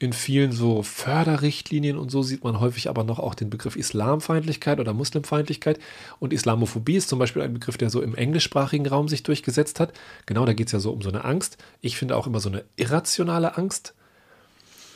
In 0.00 0.12
vielen 0.12 0.50
so 0.50 0.82
Förderrichtlinien 0.82 1.96
und 1.96 2.10
so 2.10 2.22
sieht 2.22 2.42
man 2.42 2.58
häufig 2.58 2.90
aber 2.90 3.04
noch 3.04 3.20
auch 3.20 3.34
den 3.34 3.48
Begriff 3.48 3.76
Islamfeindlichkeit 3.76 4.80
oder 4.80 4.92
Muslimfeindlichkeit. 4.92 5.78
Und 6.18 6.32
Islamophobie 6.32 6.96
ist 6.96 7.08
zum 7.08 7.20
Beispiel 7.20 7.42
ein 7.42 7.54
Begriff, 7.54 7.78
der 7.78 7.90
so 7.90 8.02
im 8.02 8.14
englischsprachigen 8.14 8.86
Raum 8.86 9.08
sich 9.08 9.22
durchgesetzt 9.22 9.78
hat. 9.78 9.92
Genau, 10.26 10.44
da 10.44 10.52
geht 10.52 10.66
es 10.66 10.72
ja 10.72 10.80
so 10.80 10.90
um 10.90 11.00
so 11.00 11.10
eine 11.10 11.24
Angst. 11.24 11.58
Ich 11.80 11.96
finde 11.96 12.16
auch 12.16 12.26
immer 12.26 12.40
so 12.40 12.48
eine 12.48 12.64
irrationale 12.76 13.56
Angst. 13.56 13.94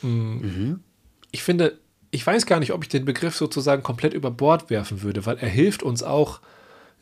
Mhm. 0.02 0.80
Ich 1.30 1.42
finde, 1.42 1.78
ich 2.10 2.26
weiß 2.26 2.46
gar 2.46 2.58
nicht, 2.58 2.72
ob 2.72 2.82
ich 2.82 2.88
den 2.88 3.04
Begriff 3.04 3.36
sozusagen 3.36 3.82
komplett 3.82 4.14
über 4.14 4.30
Bord 4.30 4.68
werfen 4.68 5.02
würde, 5.02 5.26
weil 5.26 5.38
er 5.38 5.48
hilft 5.48 5.82
uns 5.82 6.02
auch, 6.02 6.40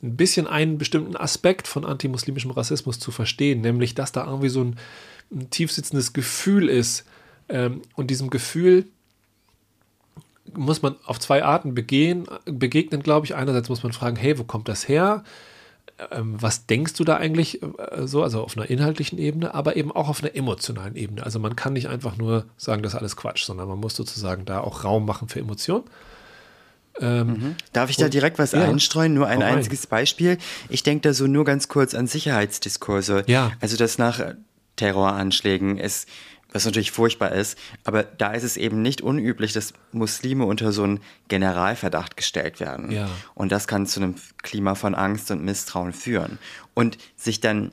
ein 0.02 0.16
bisschen 0.16 0.46
einen 0.46 0.78
bestimmten 0.78 1.16
Aspekt 1.16 1.68
von 1.68 1.84
antimuslimischem 1.84 2.50
Rassismus 2.50 2.98
zu 2.98 3.10
verstehen, 3.10 3.60
nämlich 3.60 3.94
dass 3.94 4.12
da 4.12 4.26
irgendwie 4.26 4.48
so 4.48 4.62
ein, 4.62 4.76
ein 5.32 5.50
tiefsitzendes 5.50 6.12
Gefühl 6.12 6.68
ist. 6.68 7.04
Ähm, 7.48 7.82
und 7.94 8.10
diesem 8.10 8.30
Gefühl 8.30 8.86
muss 10.54 10.82
man 10.82 10.96
auf 11.04 11.18
zwei 11.18 11.44
Arten 11.44 11.74
begehen, 11.74 12.26
begegnen, 12.44 13.02
glaube 13.02 13.26
ich. 13.26 13.34
Einerseits 13.34 13.68
muss 13.68 13.82
man 13.82 13.92
fragen, 13.92 14.16
hey, 14.16 14.38
wo 14.38 14.44
kommt 14.44 14.68
das 14.68 14.88
her? 14.88 15.24
Ähm, 16.10 16.40
was 16.40 16.66
denkst 16.66 16.94
du 16.94 17.04
da 17.04 17.16
eigentlich 17.16 17.62
äh, 17.62 18.06
so, 18.06 18.22
also 18.22 18.42
auf 18.42 18.56
einer 18.56 18.68
inhaltlichen 18.68 19.18
Ebene, 19.18 19.54
aber 19.54 19.76
eben 19.76 19.92
auch 19.92 20.08
auf 20.08 20.22
einer 20.22 20.34
emotionalen 20.34 20.94
Ebene. 20.94 21.24
Also 21.24 21.38
man 21.38 21.56
kann 21.56 21.72
nicht 21.72 21.88
einfach 21.88 22.16
nur 22.16 22.44
sagen, 22.56 22.82
das 22.82 22.92
ist 22.92 22.98
alles 22.98 23.16
Quatsch, 23.16 23.44
sondern 23.44 23.68
man 23.68 23.80
muss 23.80 23.96
sozusagen 23.96 24.44
da 24.44 24.60
auch 24.60 24.84
Raum 24.84 25.06
machen 25.06 25.28
für 25.28 25.40
Emotionen. 25.40 25.84
Ähm, 27.00 27.26
mhm. 27.26 27.54
Darf 27.72 27.90
ich 27.90 27.96
da 27.96 28.08
direkt 28.08 28.38
was 28.38 28.52
ja, 28.52 28.64
einstreuen? 28.64 29.14
Nur 29.14 29.26
ein 29.26 29.42
einziges 29.42 29.86
ein. 29.86 29.90
Beispiel. 29.90 30.38
Ich 30.68 30.82
denke 30.82 31.08
da 31.08 31.14
so 31.14 31.26
nur 31.26 31.44
ganz 31.44 31.68
kurz 31.68 31.94
an 31.94 32.06
Sicherheitsdiskurse. 32.06 33.24
Ja. 33.26 33.52
Also 33.60 33.76
das 33.76 33.98
nach 33.98 34.20
Terroranschlägen 34.76 35.78
ist, 35.78 36.08
was 36.52 36.64
natürlich 36.64 36.90
furchtbar 36.90 37.32
ist, 37.32 37.58
aber 37.84 38.02
da 38.02 38.32
ist 38.32 38.42
es 38.42 38.56
eben 38.56 38.80
nicht 38.80 39.02
unüblich, 39.02 39.52
dass 39.52 39.74
Muslime 39.92 40.46
unter 40.46 40.72
so 40.72 40.84
einen 40.84 41.00
Generalverdacht 41.28 42.16
gestellt 42.16 42.60
werden. 42.60 42.90
Ja. 42.90 43.08
Und 43.34 43.52
das 43.52 43.66
kann 43.66 43.86
zu 43.86 44.00
einem 44.00 44.14
Klima 44.42 44.74
von 44.74 44.94
Angst 44.94 45.30
und 45.30 45.44
Misstrauen 45.44 45.92
führen. 45.92 46.38
Und 46.72 46.98
sich 47.16 47.40
dann 47.40 47.72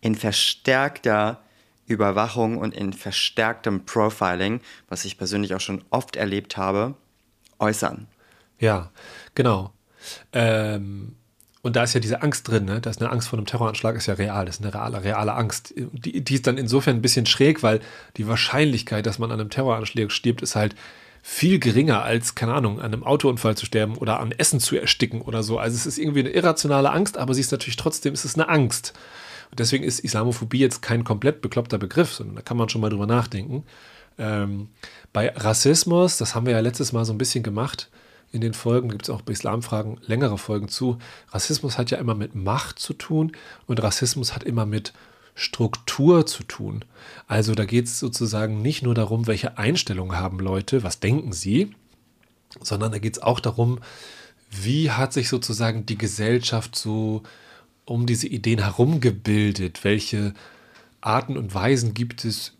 in 0.00 0.16
verstärkter 0.16 1.40
Überwachung 1.86 2.56
und 2.58 2.74
in 2.74 2.92
verstärktem 2.92 3.84
Profiling, 3.84 4.60
was 4.88 5.04
ich 5.04 5.18
persönlich 5.18 5.54
auch 5.54 5.60
schon 5.60 5.84
oft 5.90 6.16
erlebt 6.16 6.56
habe, 6.56 6.94
äußern. 7.58 8.06
Ja, 8.58 8.90
genau. 9.34 9.72
Ähm, 10.32 11.16
und 11.62 11.76
da 11.76 11.82
ist 11.82 11.94
ja 11.94 12.00
diese 12.00 12.22
Angst 12.22 12.46
drin, 12.46 12.66
ne? 12.66 12.82
Ist 12.84 13.00
eine 13.00 13.10
Angst 13.10 13.28
vor 13.28 13.38
einem 13.38 13.46
Terroranschlag, 13.46 13.96
ist 13.96 14.06
ja 14.06 14.14
real, 14.14 14.44
das 14.44 14.56
ist 14.56 14.62
eine 14.62 14.74
reale, 14.74 15.02
reale 15.02 15.32
Angst. 15.32 15.72
Die, 15.76 16.22
die 16.22 16.34
ist 16.34 16.46
dann 16.46 16.58
insofern 16.58 16.96
ein 16.96 17.02
bisschen 17.02 17.24
schräg, 17.24 17.62
weil 17.62 17.80
die 18.18 18.28
Wahrscheinlichkeit, 18.28 19.06
dass 19.06 19.18
man 19.18 19.32
an 19.32 19.40
einem 19.40 19.50
Terroranschlag 19.50 20.12
stirbt, 20.12 20.42
ist 20.42 20.56
halt 20.56 20.74
viel 21.22 21.58
geringer 21.58 22.02
als, 22.02 22.34
keine 22.34 22.52
Ahnung, 22.52 22.80
an 22.80 22.92
einem 22.92 23.02
Autounfall 23.02 23.56
zu 23.56 23.64
sterben 23.64 23.96
oder 23.96 24.20
an 24.20 24.30
Essen 24.32 24.60
zu 24.60 24.76
ersticken 24.76 25.22
oder 25.22 25.42
so. 25.42 25.58
Also 25.58 25.74
es 25.74 25.86
ist 25.86 25.96
irgendwie 25.96 26.20
eine 26.20 26.28
irrationale 26.28 26.92
Angst, 26.92 27.16
aber 27.16 27.32
sie 27.32 27.40
ist 27.40 27.50
natürlich 27.50 27.76
trotzdem, 27.76 28.12
es 28.12 28.26
ist 28.26 28.38
eine 28.38 28.50
Angst. 28.50 28.92
Und 29.50 29.58
deswegen 29.58 29.84
ist 29.84 30.00
Islamophobie 30.00 30.58
jetzt 30.58 30.82
kein 30.82 31.02
komplett 31.02 31.40
bekloppter 31.40 31.78
Begriff, 31.78 32.12
sondern 32.12 32.36
da 32.36 32.42
kann 32.42 32.58
man 32.58 32.68
schon 32.68 32.82
mal 32.82 32.90
drüber 32.90 33.06
nachdenken. 33.06 33.64
Ähm, 34.18 34.68
bei 35.14 35.30
Rassismus, 35.34 36.18
das 36.18 36.34
haben 36.34 36.44
wir 36.44 36.52
ja 36.52 36.60
letztes 36.60 36.92
Mal 36.92 37.06
so 37.06 37.14
ein 37.14 37.18
bisschen 37.18 37.42
gemacht, 37.42 37.88
in 38.34 38.40
den 38.40 38.52
Folgen, 38.52 38.88
gibt 38.88 39.04
es 39.04 39.10
auch 39.10 39.22
bei 39.22 39.32
Islamfragen 39.32 39.98
längere 40.04 40.38
Folgen 40.38 40.68
zu. 40.68 40.98
Rassismus 41.30 41.78
hat 41.78 41.92
ja 41.92 41.98
immer 41.98 42.16
mit 42.16 42.34
Macht 42.34 42.80
zu 42.80 42.92
tun 42.92 43.32
und 43.66 43.80
Rassismus 43.80 44.34
hat 44.34 44.42
immer 44.42 44.66
mit 44.66 44.92
Struktur 45.36 46.26
zu 46.26 46.42
tun. 46.42 46.84
Also 47.28 47.54
da 47.54 47.64
geht 47.64 47.86
es 47.86 48.00
sozusagen 48.00 48.60
nicht 48.60 48.82
nur 48.82 48.94
darum, 48.94 49.28
welche 49.28 49.56
Einstellungen 49.56 50.16
haben 50.18 50.40
Leute, 50.40 50.82
was 50.82 50.98
denken 50.98 51.32
sie, 51.32 51.74
sondern 52.60 52.90
da 52.90 52.98
geht 52.98 53.16
es 53.16 53.22
auch 53.22 53.38
darum, 53.38 53.78
wie 54.50 54.90
hat 54.90 55.12
sich 55.12 55.28
sozusagen 55.28 55.86
die 55.86 55.98
Gesellschaft 55.98 56.76
so 56.76 57.22
um 57.84 58.06
diese 58.06 58.26
Ideen 58.26 58.62
herumgebildet, 58.62 59.84
welche 59.84 60.34
Arten 61.00 61.36
und 61.36 61.54
Weisen 61.54 61.94
gibt 61.94 62.24
es, 62.24 62.52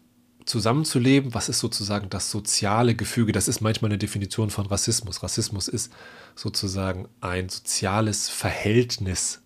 zusammenzuleben, 0.44 1.34
was 1.34 1.48
ist 1.48 1.60
sozusagen 1.60 2.10
das 2.10 2.30
soziale 2.30 2.94
Gefüge? 2.94 3.32
Das 3.32 3.48
ist 3.48 3.60
manchmal 3.60 3.90
eine 3.90 3.98
Definition 3.98 4.50
von 4.50 4.66
Rassismus. 4.66 5.22
Rassismus 5.22 5.68
ist 5.68 5.92
sozusagen 6.34 7.08
ein 7.20 7.48
soziales 7.48 8.28
Verhältnis 8.28 9.40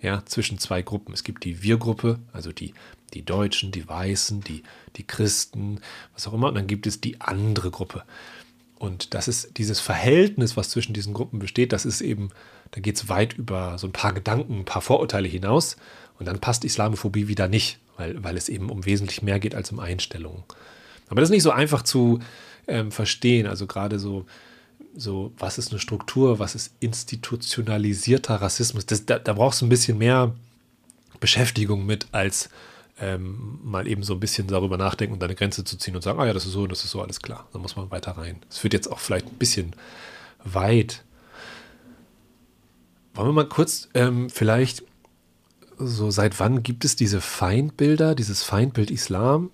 ja, 0.00 0.24
zwischen 0.26 0.58
zwei 0.58 0.82
Gruppen. 0.82 1.14
Es 1.14 1.22
gibt 1.24 1.44
die 1.44 1.62
Wir-Gruppe, 1.62 2.18
also 2.32 2.52
die, 2.52 2.74
die 3.14 3.24
Deutschen, 3.24 3.70
die 3.70 3.88
Weißen, 3.88 4.40
die, 4.40 4.64
die 4.96 5.06
Christen, 5.06 5.80
was 6.12 6.26
auch 6.26 6.32
immer, 6.32 6.48
und 6.48 6.56
dann 6.56 6.66
gibt 6.66 6.86
es 6.86 7.00
die 7.00 7.20
andere 7.20 7.70
Gruppe. 7.70 8.02
Und 8.78 9.14
das 9.14 9.28
ist 9.28 9.58
dieses 9.58 9.78
Verhältnis, 9.78 10.56
was 10.56 10.70
zwischen 10.70 10.92
diesen 10.92 11.14
Gruppen 11.14 11.38
besteht, 11.38 11.72
das 11.72 11.84
ist 11.84 12.00
eben, 12.00 12.30
da 12.72 12.80
geht 12.80 12.96
es 12.96 13.08
weit 13.08 13.34
über 13.34 13.78
so 13.78 13.86
ein 13.86 13.92
paar 13.92 14.12
Gedanken, 14.12 14.60
ein 14.60 14.64
paar 14.64 14.82
Vorurteile 14.82 15.28
hinaus. 15.28 15.76
Und 16.22 16.26
dann 16.26 16.40
passt 16.40 16.64
Islamophobie 16.64 17.28
wieder 17.28 17.48
nicht 17.48 17.78
weil, 17.96 18.22
weil 18.22 18.36
es 18.36 18.48
eben 18.48 18.70
um 18.70 18.84
wesentlich 18.84 19.22
mehr 19.22 19.40
geht 19.40 19.54
als 19.54 19.70
um 19.72 19.80
Einstellungen. 19.80 20.42
Aber 21.08 21.20
das 21.20 21.28
ist 21.28 21.34
nicht 21.34 21.42
so 21.42 21.50
einfach 21.50 21.82
zu 21.82 22.20
ähm, 22.66 22.90
verstehen. 22.90 23.46
Also 23.46 23.66
gerade 23.66 23.98
so, 23.98 24.26
so, 24.96 25.32
was 25.38 25.58
ist 25.58 25.70
eine 25.70 25.80
Struktur, 25.80 26.38
was 26.38 26.54
ist 26.54 26.74
institutionalisierter 26.80 28.36
Rassismus. 28.36 28.86
Das, 28.86 29.04
da, 29.06 29.18
da 29.18 29.34
brauchst 29.34 29.60
du 29.60 29.66
ein 29.66 29.68
bisschen 29.68 29.98
mehr 29.98 30.34
Beschäftigung 31.20 31.86
mit, 31.86 32.06
als 32.12 32.48
ähm, 32.98 33.58
mal 33.62 33.86
eben 33.86 34.02
so 34.02 34.14
ein 34.14 34.20
bisschen 34.20 34.46
darüber 34.46 34.76
nachdenken 34.76 35.14
und 35.14 35.22
deine 35.22 35.34
Grenze 35.34 35.64
zu 35.64 35.76
ziehen 35.76 35.94
und 35.94 36.02
sagen, 36.02 36.20
ah 36.20 36.26
ja, 36.26 36.32
das 36.32 36.46
ist 36.46 36.52
so 36.52 36.62
und 36.62 36.72
das 36.72 36.84
ist 36.84 36.90
so, 36.90 37.02
alles 37.02 37.20
klar. 37.20 37.46
Da 37.52 37.58
muss 37.58 37.76
man 37.76 37.90
weiter 37.90 38.12
rein. 38.12 38.36
Das 38.48 38.58
führt 38.58 38.72
jetzt 38.72 38.90
auch 38.90 38.98
vielleicht 38.98 39.26
ein 39.26 39.38
bisschen 39.38 39.74
weit. 40.44 41.04
Wollen 43.14 43.28
wir 43.28 43.32
mal 43.32 43.48
kurz 43.48 43.88
ähm, 43.94 44.30
vielleicht 44.30 44.82
so 45.86 46.10
seit 46.10 46.40
wann 46.40 46.62
gibt 46.62 46.84
es 46.84 46.96
diese 46.96 47.20
Feindbilder, 47.20 48.14
dieses 48.14 48.42
Feindbild 48.42 48.90
Islam? 48.90 49.50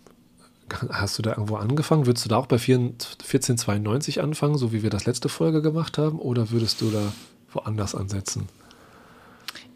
Hast 0.90 1.18
du 1.18 1.22
da 1.22 1.30
irgendwo 1.30 1.56
angefangen? 1.56 2.06
Würdest 2.06 2.26
du 2.26 2.28
da 2.28 2.36
auch 2.36 2.46
bei 2.46 2.56
1492 2.56 4.20
anfangen, 4.20 4.58
so 4.58 4.72
wie 4.72 4.82
wir 4.82 4.90
das 4.90 5.06
letzte 5.06 5.28
Folge 5.28 5.62
gemacht 5.62 5.96
haben? 5.96 6.18
Oder 6.18 6.50
würdest 6.50 6.80
du 6.80 6.90
da 6.90 7.12
woanders 7.52 7.94
ansetzen? 7.94 8.48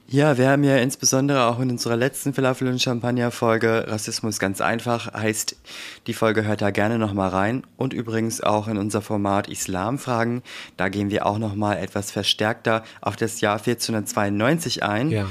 Ja, 0.07 0.37
wir 0.37 0.51
haben 0.51 0.63
ja 0.63 0.77
insbesondere 0.77 1.47
auch 1.47 1.59
in 1.61 1.71
unserer 1.71 1.97
letzten 1.97 2.35
Falafel- 2.35 2.69
und 2.69 2.83
Champagner-Folge 2.83 3.87
Rassismus 3.89 4.39
ganz 4.39 4.61
einfach, 4.61 5.15
heißt, 5.15 5.57
die 6.07 6.13
Folge 6.13 6.45
hört 6.45 6.61
da 6.61 6.71
gerne 6.71 6.99
nochmal 6.99 7.31
rein. 7.31 7.63
Und 7.79 7.95
übrigens 7.95 8.43
auch 8.43 8.69
in 8.69 8.77
unser 8.77 9.01
Format 9.01 9.49
Islamfragen, 9.49 10.43
da 10.77 10.91
gehen 10.91 11.11
wir 11.11 11.25
auch 11.25 11.39
nochmal 11.39 11.79
etwas 11.79 12.11
verstärkter 12.11 12.85
auf 13.01 13.17
das 13.17 13.41
Jahr 13.41 13.57
1492 13.57 14.83
ein. 14.83 15.11
Ja 15.11 15.29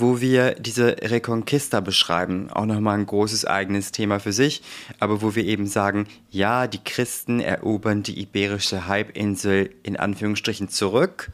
wo 0.00 0.20
wir 0.20 0.54
diese 0.54 0.96
Reconquista 1.02 1.80
beschreiben. 1.80 2.50
Auch 2.50 2.66
nochmal 2.66 2.98
ein 2.98 3.06
großes 3.06 3.44
eigenes 3.44 3.92
Thema 3.92 4.20
für 4.20 4.32
sich, 4.32 4.62
aber 4.98 5.22
wo 5.22 5.34
wir 5.34 5.44
eben 5.44 5.66
sagen, 5.66 6.06
ja, 6.30 6.66
die 6.66 6.82
Christen 6.82 7.40
erobern 7.40 8.02
die 8.02 8.20
iberische 8.20 8.86
Halbinsel 8.86 9.70
in 9.82 9.96
Anführungsstrichen 9.96 10.68
zurück 10.68 11.30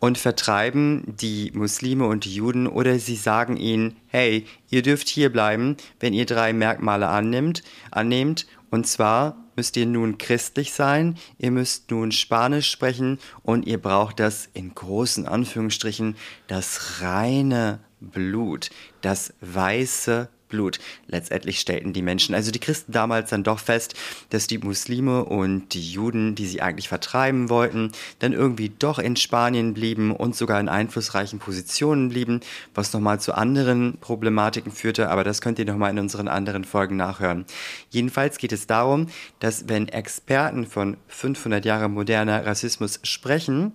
und 0.00 0.18
vertreiben 0.18 1.02
die 1.06 1.50
Muslime 1.54 2.06
und 2.06 2.24
die 2.24 2.34
Juden 2.34 2.66
oder 2.66 2.98
sie 2.98 3.16
sagen 3.16 3.56
ihnen, 3.56 3.96
hey, 4.08 4.46
ihr 4.70 4.82
dürft 4.82 5.08
hier 5.08 5.30
bleiben, 5.30 5.76
wenn 6.00 6.12
ihr 6.12 6.26
drei 6.26 6.52
Merkmale 6.52 7.08
annimmt, 7.08 7.62
annehmt, 7.90 8.46
und 8.70 8.86
zwar 8.86 9.36
müsst 9.56 9.76
ihr 9.76 9.86
nun 9.86 10.18
christlich 10.18 10.72
sein, 10.72 11.16
ihr 11.38 11.50
müsst 11.50 11.90
nun 11.90 12.12
Spanisch 12.12 12.70
sprechen 12.70 13.18
und 13.42 13.66
ihr 13.66 13.80
braucht 13.80 14.20
das 14.20 14.48
in 14.54 14.74
großen 14.74 15.26
Anführungsstrichen 15.26 16.16
das 16.46 17.00
reine 17.00 17.80
Blut, 18.00 18.70
das 19.00 19.34
weiße 19.40 20.28
Blut. 20.48 20.78
Letztendlich 21.06 21.60
stellten 21.60 21.92
die 21.92 22.02
Menschen, 22.02 22.34
also 22.34 22.50
die 22.50 22.58
Christen 22.58 22.92
damals 22.92 23.30
dann 23.30 23.44
doch 23.44 23.58
fest, 23.58 23.94
dass 24.30 24.46
die 24.46 24.58
Muslime 24.58 25.24
und 25.24 25.74
die 25.74 25.92
Juden, 25.92 26.34
die 26.34 26.46
sie 26.46 26.62
eigentlich 26.62 26.88
vertreiben 26.88 27.48
wollten, 27.48 27.92
dann 28.18 28.32
irgendwie 28.32 28.70
doch 28.70 28.98
in 28.98 29.16
Spanien 29.16 29.74
blieben 29.74 30.14
und 30.14 30.36
sogar 30.36 30.60
in 30.60 30.68
einflussreichen 30.68 31.38
Positionen 31.38 32.08
blieben, 32.08 32.40
was 32.74 32.92
nochmal 32.92 33.20
zu 33.20 33.34
anderen 33.34 33.98
Problematiken 34.00 34.72
führte, 34.72 35.10
aber 35.10 35.24
das 35.24 35.40
könnt 35.40 35.58
ihr 35.58 35.64
nochmal 35.64 35.90
in 35.90 35.98
unseren 35.98 36.28
anderen 36.28 36.64
Folgen 36.64 36.96
nachhören. 36.96 37.44
Jedenfalls 37.90 38.38
geht 38.38 38.52
es 38.52 38.66
darum, 38.66 39.08
dass 39.40 39.68
wenn 39.68 39.88
Experten 39.88 40.66
von 40.66 40.96
500 41.08 41.64
Jahre 41.64 41.88
moderner 41.88 42.44
Rassismus 42.46 43.00
sprechen, 43.02 43.72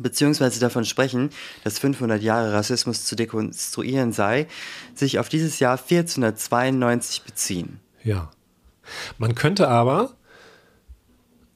beziehungsweise 0.00 0.60
davon 0.60 0.84
sprechen, 0.84 1.30
dass 1.64 1.78
500 1.78 2.22
Jahre 2.22 2.52
Rassismus 2.52 3.04
zu 3.04 3.16
dekonstruieren 3.16 4.12
sei, 4.12 4.46
sich 4.94 5.18
auf 5.18 5.28
dieses 5.28 5.60
Jahr 5.60 5.78
1492 5.78 7.22
beziehen. 7.22 7.80
Ja. 8.02 8.30
Man 9.18 9.34
könnte 9.34 9.68
aber, 9.68 10.14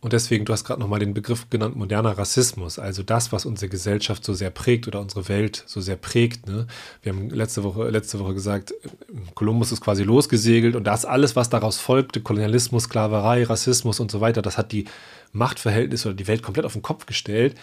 Und 0.04 0.12
deswegen, 0.12 0.44
du 0.44 0.52
hast 0.52 0.64
gerade 0.64 0.80
nochmal 0.80 1.00
den 1.00 1.14
Begriff 1.14 1.48
genannt, 1.48 1.76
moderner 1.76 2.18
Rassismus, 2.18 2.78
also 2.78 3.02
das, 3.02 3.32
was 3.32 3.46
unsere 3.46 3.70
Gesellschaft 3.70 4.22
so 4.22 4.34
sehr 4.34 4.50
prägt 4.50 4.86
oder 4.86 5.00
unsere 5.00 5.30
Welt 5.30 5.64
so 5.66 5.80
sehr 5.80 5.96
prägt. 5.96 6.46
Ne? 6.46 6.66
Wir 7.00 7.14
haben 7.14 7.30
letzte 7.30 7.64
Woche, 7.64 7.88
letzte 7.88 8.18
Woche 8.20 8.34
gesagt, 8.34 8.74
Kolumbus 9.34 9.72
ist 9.72 9.80
quasi 9.80 10.02
losgesegelt 10.02 10.76
und 10.76 10.84
das 10.84 11.06
alles, 11.06 11.36
was 11.36 11.48
daraus 11.48 11.78
folgte, 11.78 12.20
Kolonialismus, 12.20 12.82
Sklaverei, 12.82 13.44
Rassismus 13.44 13.98
und 13.98 14.10
so 14.10 14.20
weiter, 14.20 14.42
das 14.42 14.58
hat 14.58 14.72
die 14.72 14.84
Machtverhältnisse 15.32 16.08
oder 16.08 16.16
die 16.16 16.28
Welt 16.28 16.42
komplett 16.42 16.66
auf 16.66 16.74
den 16.74 16.82
Kopf 16.82 17.06
gestellt. 17.06 17.56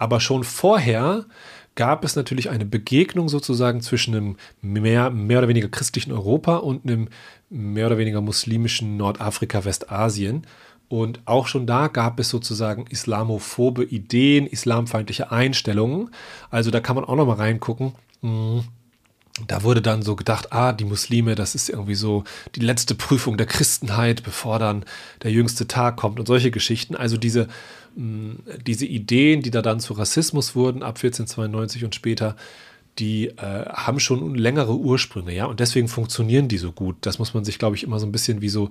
Aber 0.00 0.18
schon 0.18 0.44
vorher 0.44 1.26
gab 1.74 2.04
es 2.04 2.16
natürlich 2.16 2.48
eine 2.48 2.64
Begegnung 2.64 3.28
sozusagen 3.28 3.82
zwischen 3.82 4.16
einem 4.16 4.36
mehr, 4.62 5.10
mehr 5.10 5.38
oder 5.38 5.48
weniger 5.48 5.68
christlichen 5.68 6.10
Europa 6.10 6.56
und 6.56 6.84
einem 6.84 7.08
mehr 7.50 7.86
oder 7.86 7.98
weniger 7.98 8.22
muslimischen 8.22 8.96
Nordafrika, 8.96 9.64
Westasien. 9.64 10.46
Und 10.88 11.20
auch 11.26 11.46
schon 11.46 11.66
da 11.66 11.88
gab 11.88 12.18
es 12.18 12.30
sozusagen 12.30 12.86
islamophobe 12.88 13.84
Ideen, 13.84 14.46
islamfeindliche 14.46 15.30
Einstellungen. 15.30 16.10
Also 16.50 16.70
da 16.70 16.80
kann 16.80 16.96
man 16.96 17.04
auch 17.04 17.16
noch 17.16 17.26
mal 17.26 17.34
reingucken. 17.34 17.92
Hm. 18.22 18.64
Da 19.46 19.62
wurde 19.62 19.82
dann 19.82 20.02
so 20.02 20.16
gedacht, 20.16 20.52
ah, 20.52 20.72
die 20.72 20.84
Muslime, 20.84 21.34
das 21.34 21.54
ist 21.54 21.68
irgendwie 21.68 21.94
so 21.94 22.24
die 22.56 22.60
letzte 22.60 22.94
Prüfung 22.94 23.36
der 23.36 23.46
Christenheit, 23.46 24.22
bevor 24.22 24.58
dann 24.58 24.84
der 25.22 25.30
jüngste 25.30 25.68
Tag 25.68 25.96
kommt 25.96 26.18
und 26.18 26.26
solche 26.26 26.50
Geschichten. 26.50 26.96
Also 26.96 27.16
diese, 27.16 27.48
diese 27.96 28.86
Ideen, 28.86 29.42
die 29.42 29.50
da 29.50 29.62
dann 29.62 29.80
zu 29.80 29.94
Rassismus 29.94 30.54
wurden 30.54 30.82
ab 30.82 30.96
1492 30.96 31.84
und 31.84 31.94
später, 31.94 32.36
die 32.98 33.28
äh, 33.28 33.66
haben 33.66 34.00
schon 34.00 34.34
längere 34.34 34.76
Ursprünge, 34.76 35.34
ja, 35.34 35.46
und 35.46 35.60
deswegen 35.60 35.88
funktionieren 35.88 36.48
die 36.48 36.58
so 36.58 36.72
gut. 36.72 36.96
Das 37.00 37.18
muss 37.18 37.34
man 37.34 37.44
sich, 37.44 37.58
glaube 37.58 37.76
ich, 37.76 37.84
immer 37.84 37.98
so 37.98 38.06
ein 38.06 38.12
bisschen 38.12 38.42
wie 38.42 38.48
so, 38.48 38.68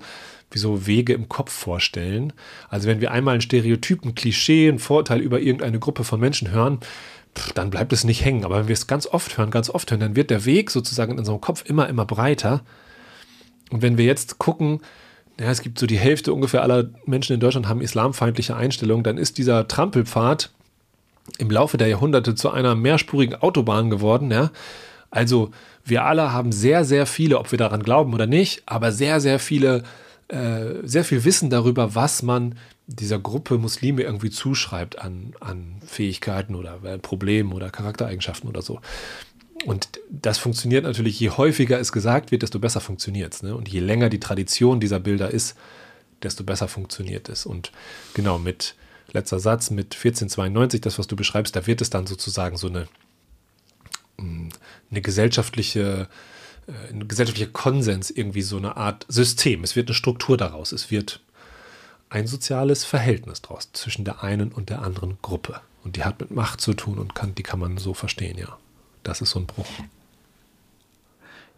wie 0.50 0.58
so 0.58 0.86
Wege 0.86 1.14
im 1.14 1.28
Kopf 1.28 1.52
vorstellen. 1.52 2.32
Also 2.68 2.86
wenn 2.86 3.00
wir 3.00 3.10
einmal 3.10 3.34
ein 3.34 3.40
Stereotyp, 3.40 4.04
ein 4.04 4.14
Klischee, 4.14 4.68
ein 4.68 4.78
Vorteil 4.78 5.20
über 5.20 5.40
irgendeine 5.40 5.78
Gruppe 5.78 6.04
von 6.04 6.20
Menschen 6.20 6.50
hören, 6.50 6.78
pff, 7.36 7.52
dann 7.52 7.70
bleibt 7.70 7.92
es 7.92 8.04
nicht 8.04 8.24
hängen. 8.24 8.44
Aber 8.44 8.58
wenn 8.58 8.68
wir 8.68 8.74
es 8.74 8.86
ganz 8.86 9.06
oft 9.06 9.36
hören, 9.36 9.50
ganz 9.50 9.70
oft 9.70 9.90
hören, 9.90 10.00
dann 10.00 10.16
wird 10.16 10.30
der 10.30 10.44
Weg 10.44 10.70
sozusagen 10.70 11.12
in 11.12 11.18
unserem 11.18 11.40
Kopf 11.40 11.64
immer, 11.66 11.88
immer 11.88 12.04
breiter. 12.04 12.62
Und 13.70 13.82
wenn 13.82 13.98
wir 13.98 14.04
jetzt 14.04 14.38
gucken, 14.38 14.80
ja, 15.40 15.50
es 15.50 15.62
gibt 15.62 15.78
so 15.78 15.86
die 15.86 15.98
Hälfte 15.98 16.34
ungefähr 16.34 16.62
aller 16.62 16.90
Menschen 17.06 17.32
in 17.32 17.40
Deutschland 17.40 17.66
haben 17.66 17.80
islamfeindliche 17.80 18.54
Einstellungen, 18.56 19.02
dann 19.02 19.16
ist 19.16 19.38
dieser 19.38 19.66
Trampelpfad 19.66 20.50
im 21.38 21.50
Laufe 21.50 21.78
der 21.78 21.88
Jahrhunderte 21.88 22.34
zu 22.34 22.50
einer 22.50 22.74
mehrspurigen 22.74 23.36
Autobahn 23.40 23.88
geworden. 23.88 24.30
Ja? 24.30 24.50
Also 25.10 25.50
wir 25.82 26.04
alle 26.04 26.32
haben 26.32 26.52
sehr, 26.52 26.84
sehr 26.84 27.06
viele, 27.06 27.38
ob 27.38 27.50
wir 27.52 27.58
daran 27.58 27.82
glauben 27.82 28.12
oder 28.12 28.26
nicht, 28.26 28.62
aber 28.66 28.92
sehr, 28.92 29.20
sehr 29.20 29.38
viele, 29.38 29.82
äh, 30.28 30.74
sehr 30.82 31.04
viel 31.04 31.24
Wissen 31.24 31.48
darüber, 31.48 31.94
was 31.94 32.22
man 32.22 32.56
dieser 32.86 33.18
Gruppe 33.18 33.56
Muslime 33.56 34.02
irgendwie 34.02 34.30
zuschreibt 34.30 34.98
an, 34.98 35.32
an 35.40 35.76
Fähigkeiten 35.86 36.54
oder 36.54 36.80
äh, 36.84 36.98
Problemen 36.98 37.52
oder 37.52 37.70
Charaktereigenschaften 37.70 38.48
oder 38.48 38.60
so. 38.60 38.80
Und 39.66 40.00
das 40.08 40.38
funktioniert 40.38 40.84
natürlich, 40.84 41.20
je 41.20 41.30
häufiger 41.30 41.78
es 41.78 41.92
gesagt 41.92 42.30
wird, 42.30 42.42
desto 42.42 42.58
besser 42.58 42.80
funktioniert 42.80 43.34
es. 43.34 43.42
Ne? 43.42 43.54
Und 43.54 43.68
je 43.68 43.80
länger 43.80 44.08
die 44.08 44.20
Tradition 44.20 44.80
dieser 44.80 45.00
Bilder 45.00 45.30
ist, 45.30 45.56
desto 46.22 46.44
besser 46.44 46.68
funktioniert 46.68 47.28
es. 47.28 47.46
Und 47.46 47.72
genau 48.14 48.38
mit 48.38 48.74
letzter 49.12 49.38
Satz 49.38 49.70
mit 49.70 49.94
1492, 49.94 50.80
das, 50.80 50.98
was 50.98 51.06
du 51.06 51.16
beschreibst, 51.16 51.54
da 51.56 51.66
wird 51.66 51.80
es 51.80 51.90
dann 51.90 52.06
sozusagen 52.06 52.56
so 52.56 52.68
eine, 52.68 52.86
mm, 54.16 54.48
eine 54.90 55.02
gesellschaftliche, 55.02 56.08
äh, 56.66 56.92
ein 56.92 57.08
gesellschaftlicher 57.08 57.50
Konsens, 57.50 58.10
irgendwie 58.10 58.42
so 58.42 58.56
eine 58.56 58.76
Art 58.76 59.04
System. 59.08 59.64
Es 59.64 59.76
wird 59.76 59.88
eine 59.88 59.94
Struktur 59.94 60.36
daraus. 60.36 60.72
Es 60.72 60.90
wird 60.90 61.20
ein 62.08 62.26
soziales 62.26 62.84
Verhältnis 62.84 63.42
daraus 63.42 63.70
zwischen 63.72 64.04
der 64.04 64.22
einen 64.22 64.52
und 64.52 64.70
der 64.70 64.82
anderen 64.82 65.18
Gruppe. 65.22 65.60
Und 65.84 65.96
die 65.96 66.04
hat 66.04 66.20
mit 66.20 66.30
Macht 66.30 66.60
zu 66.60 66.74
tun 66.74 66.98
und 66.98 67.14
kann, 67.14 67.34
die 67.34 67.42
kann 67.42 67.58
man 67.58 67.78
so 67.78 67.94
verstehen, 67.94 68.38
ja. 68.38 68.58
Das 69.02 69.20
ist 69.20 69.30
so 69.30 69.40
ein 69.40 69.46
Bruch. 69.46 69.66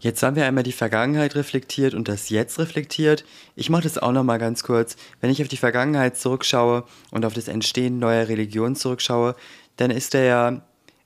Jetzt 0.03 0.25
haben 0.25 0.35
wir 0.35 0.47
einmal 0.47 0.65
die 0.65 0.73
Vergangenheit 0.73 1.37
reflektiert 1.37 1.95
und 1.95 2.09
das 2.09 2.29
Jetzt 2.29 2.59
reflektiert. 2.59 3.25
Ich 3.55 3.71
mache 3.71 3.85
das 3.85 3.99
auch 3.99 4.11
noch 4.11 4.25
mal 4.25 4.39
ganz 4.39 4.65
kurz. 4.65 4.97
Wenn 5.21 5.31
ich 5.31 5.41
auf 5.41 5.47
die 5.47 5.57
Vergangenheit 5.57 6.17
zurückschaue 6.17 6.85
und 7.13 7.25
auf 7.25 7.35
das 7.35 7.47
Entstehen 7.47 8.01
neuer 8.01 8.27
Religionen 8.27 8.75
zurückschaue, 8.75 9.37
dann 9.77 9.93
ist 9.93 10.15
da 10.15 10.19
ja 10.19 10.63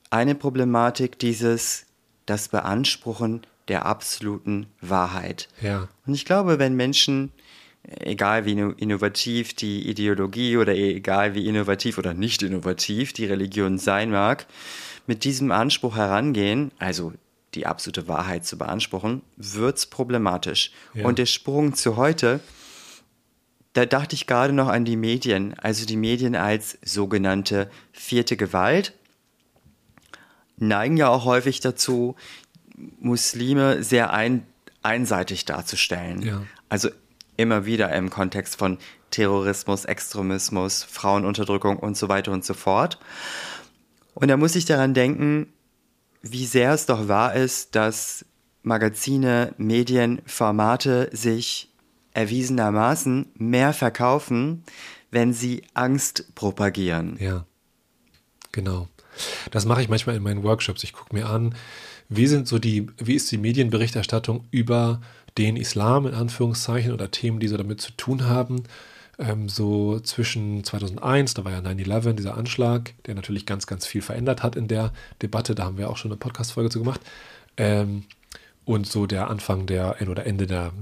eine 0.09 0.35
Problematik 0.35 1.18
dieses 1.18 1.85
das 2.25 2.49
Beanspruchen 2.49 3.42
der 3.68 3.85
absoluten 3.85 4.66
Wahrheit. 4.81 5.49
Ja. 5.61 5.88
Und 6.07 6.14
ich 6.14 6.25
glaube, 6.25 6.59
wenn 6.59 6.75
Menschen, 6.75 7.33
egal 7.83 8.46
wie 8.46 8.53
innovativ 8.53 9.55
die 9.55 9.88
Ideologie 9.88 10.57
oder 10.57 10.75
egal 10.75 11.35
wie 11.35 11.46
innovativ 11.46 11.99
oder 11.99 12.14
nicht 12.14 12.42
innovativ 12.42 13.12
die 13.12 13.27
Religion 13.27 13.77
sein 13.79 14.11
mag, 14.11 14.46
mit 15.07 15.25
diesem 15.25 15.53
Anspruch 15.53 15.97
herangehen, 15.97 16.73
also 16.79 17.12
die 17.55 17.66
absolute 17.66 18.09
Wahrheit 18.09 18.45
zu 18.45 18.59
beanspruchen, 18.59 19.23
wird 19.37 19.79
es 19.79 19.87
problematisch. 19.87 20.73
Ja. 20.95 21.07
Und 21.07 21.19
der 21.19 21.27
Sprung 21.27 21.75
zu 21.75 21.97
heute, 21.97 22.40
da 23.73 23.87
dachte 23.87 24.14
ich 24.14 24.27
gerade 24.27 24.53
noch 24.53 24.69
an 24.69 24.85
die 24.85 24.97
Medien, 24.97 25.59
also 25.59 25.87
die 25.87 25.97
Medien 25.97 26.35
als 26.35 26.79
sogenannte 26.85 27.71
vierte 27.92 28.37
Gewalt, 28.37 28.95
neigen 30.57 30.97
ja 30.97 31.09
auch 31.09 31.25
häufig 31.25 31.61
dazu, 31.61 32.16
Muslime 32.99 33.83
sehr 33.83 34.12
ein, 34.12 34.47
einseitig 34.83 35.45
darzustellen. 35.45 36.23
Ja. 36.23 36.42
Also 36.69 36.90
immer 37.37 37.66
wieder 37.66 37.92
im 37.92 38.11
Kontext 38.11 38.57
von 38.57 38.79
Terrorismus, 39.11 39.85
Extremismus, 39.85 40.83
Frauenunterdrückung 40.85 41.79
und 41.79 41.97
so 41.97 42.09
weiter 42.09 42.33
und 42.33 42.45
so 42.45 42.55
fort. 42.55 42.99
Und 44.16 44.29
da 44.29 44.38
muss 44.38 44.57
ich 44.57 44.64
daran 44.64 44.94
denken, 44.94 45.52
wie 46.22 46.46
sehr 46.46 46.72
es 46.72 46.87
doch 46.87 47.07
wahr 47.07 47.35
ist, 47.35 47.74
dass 47.74 48.24
Magazine, 48.62 49.55
Medien, 49.59 50.22
Formate 50.24 51.11
sich 51.12 51.70
erwiesenermaßen 52.14 53.26
mehr 53.35 53.74
verkaufen, 53.74 54.64
wenn 55.11 55.35
sie 55.35 55.64
Angst 55.74 56.35
propagieren. 56.35 57.18
Ja, 57.20 57.44
genau. 58.52 58.88
Das 59.50 59.66
mache 59.66 59.83
ich 59.83 59.90
manchmal 59.90 60.16
in 60.16 60.22
meinen 60.22 60.42
Workshops. 60.42 60.83
Ich 60.83 60.94
gucke 60.94 61.14
mir 61.14 61.29
an, 61.29 61.55
wie 62.09 62.26
sind 62.26 62.48
so 62.48 62.59
die, 62.59 62.87
wie 62.96 63.14
ist 63.14 63.31
die 63.31 63.38
Medienberichterstattung 63.38 64.46
über 64.50 65.02
den 65.37 65.57
Islam 65.57 66.07
in 66.07 66.14
Anführungszeichen 66.14 66.92
oder 66.92 67.11
Themen, 67.11 67.38
die 67.38 67.48
so 67.48 67.59
damit 67.59 67.83
zu 67.83 67.92
tun 67.92 68.24
haben 68.24 68.62
ähm, 69.18 69.48
so 69.48 70.00
zwischen 70.00 70.64
2001, 70.64 71.35
da 71.35 71.44
war 71.44 71.52
ja 71.52 71.59
9-11, 71.59 72.12
dieser 72.14 72.37
Anschlag, 72.37 72.94
der 73.07 73.14
natürlich 73.14 73.46
ganz, 73.46 73.66
ganz 73.66 73.87
viel 73.87 74.02
verändert 74.02 74.42
hat 74.42 74.57
in 74.57 74.68
der 74.68 74.92
Debatte, 75.22 75.55
da 75.55 75.64
haben 75.64 75.79
wir 75.79 75.90
auch 75.90 75.96
schon 75.96 76.11
eine 76.11 76.18
Podcast-Folge 76.18 76.70
zu 76.70 76.81
gemacht, 76.81 77.00
ähm, 77.57 78.05
und 78.66 78.87
so 78.87 79.07
der 79.07 79.31
Anfang 79.31 79.66
der, 79.66 79.96
oder 80.09 80.26
Ende 80.26 80.46
der 80.46 80.72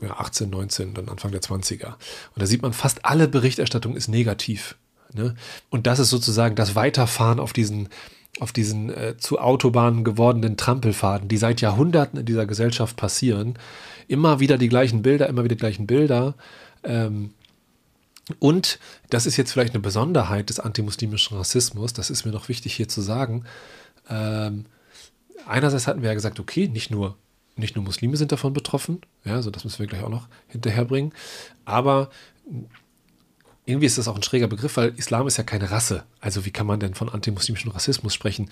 ja, 0.00 0.10
18, 0.16 0.48
19, 0.48 0.94
dann 0.94 1.08
Anfang 1.08 1.30
der 1.30 1.42
20er. 1.42 1.88
Und 1.88 2.42
da 2.42 2.46
sieht 2.46 2.62
man, 2.62 2.72
fast 2.72 3.04
alle 3.04 3.28
Berichterstattung 3.28 3.94
ist 3.94 4.08
negativ. 4.08 4.76
Ne? 5.12 5.34
Und 5.68 5.86
das 5.86 5.98
ist 5.98 6.08
sozusagen 6.08 6.56
das 6.56 6.74
Weiterfahren 6.74 7.40
auf 7.40 7.52
diesen, 7.52 7.90
auf 8.40 8.52
diesen 8.52 8.88
äh, 8.88 9.16
zu 9.18 9.38
Autobahnen 9.38 10.02
gewordenen 10.02 10.56
Trampelfaden, 10.56 11.28
die 11.28 11.36
seit 11.36 11.60
Jahrhunderten 11.60 12.18
in 12.18 12.26
dieser 12.26 12.46
Gesellschaft 12.46 12.96
passieren. 12.96 13.58
Immer 14.08 14.40
wieder 14.40 14.56
die 14.56 14.68
gleichen 14.68 15.02
Bilder, 15.02 15.28
immer 15.28 15.44
wieder 15.44 15.56
die 15.56 15.60
gleichen 15.60 15.86
Bilder. 15.86 16.34
Ähm, 16.84 17.32
und 18.38 18.78
das 19.10 19.26
ist 19.26 19.36
jetzt 19.36 19.52
vielleicht 19.52 19.74
eine 19.74 19.82
Besonderheit 19.82 20.48
des 20.48 20.60
antimuslimischen 20.60 21.36
Rassismus, 21.36 21.92
das 21.92 22.10
ist 22.10 22.24
mir 22.24 22.32
noch 22.32 22.48
wichtig 22.48 22.74
hier 22.74 22.88
zu 22.88 23.00
sagen. 23.00 23.44
Ähm, 24.08 24.66
einerseits 25.46 25.86
hatten 25.86 26.02
wir 26.02 26.08
ja 26.08 26.14
gesagt, 26.14 26.40
okay, 26.40 26.68
nicht 26.68 26.90
nur, 26.90 27.16
nicht 27.56 27.76
nur 27.76 27.84
Muslime 27.84 28.16
sind 28.16 28.32
davon 28.32 28.52
betroffen, 28.52 29.00
ja, 29.24 29.42
so 29.42 29.50
das 29.50 29.64
müssen 29.64 29.78
wir 29.78 29.86
gleich 29.86 30.02
auch 30.02 30.08
noch 30.08 30.28
hinterherbringen, 30.48 31.12
aber 31.64 32.10
irgendwie 33.66 33.86
ist 33.86 33.98
das 33.98 34.08
auch 34.08 34.16
ein 34.16 34.22
schräger 34.22 34.48
Begriff, 34.48 34.76
weil 34.76 34.94
Islam 34.96 35.26
ist 35.26 35.38
ja 35.38 35.44
keine 35.44 35.70
Rasse. 35.70 36.04
Also 36.20 36.44
wie 36.44 36.50
kann 36.50 36.66
man 36.66 36.80
denn 36.80 36.94
von 36.94 37.08
antimuslimischem 37.08 37.70
Rassismus 37.70 38.12
sprechen? 38.12 38.50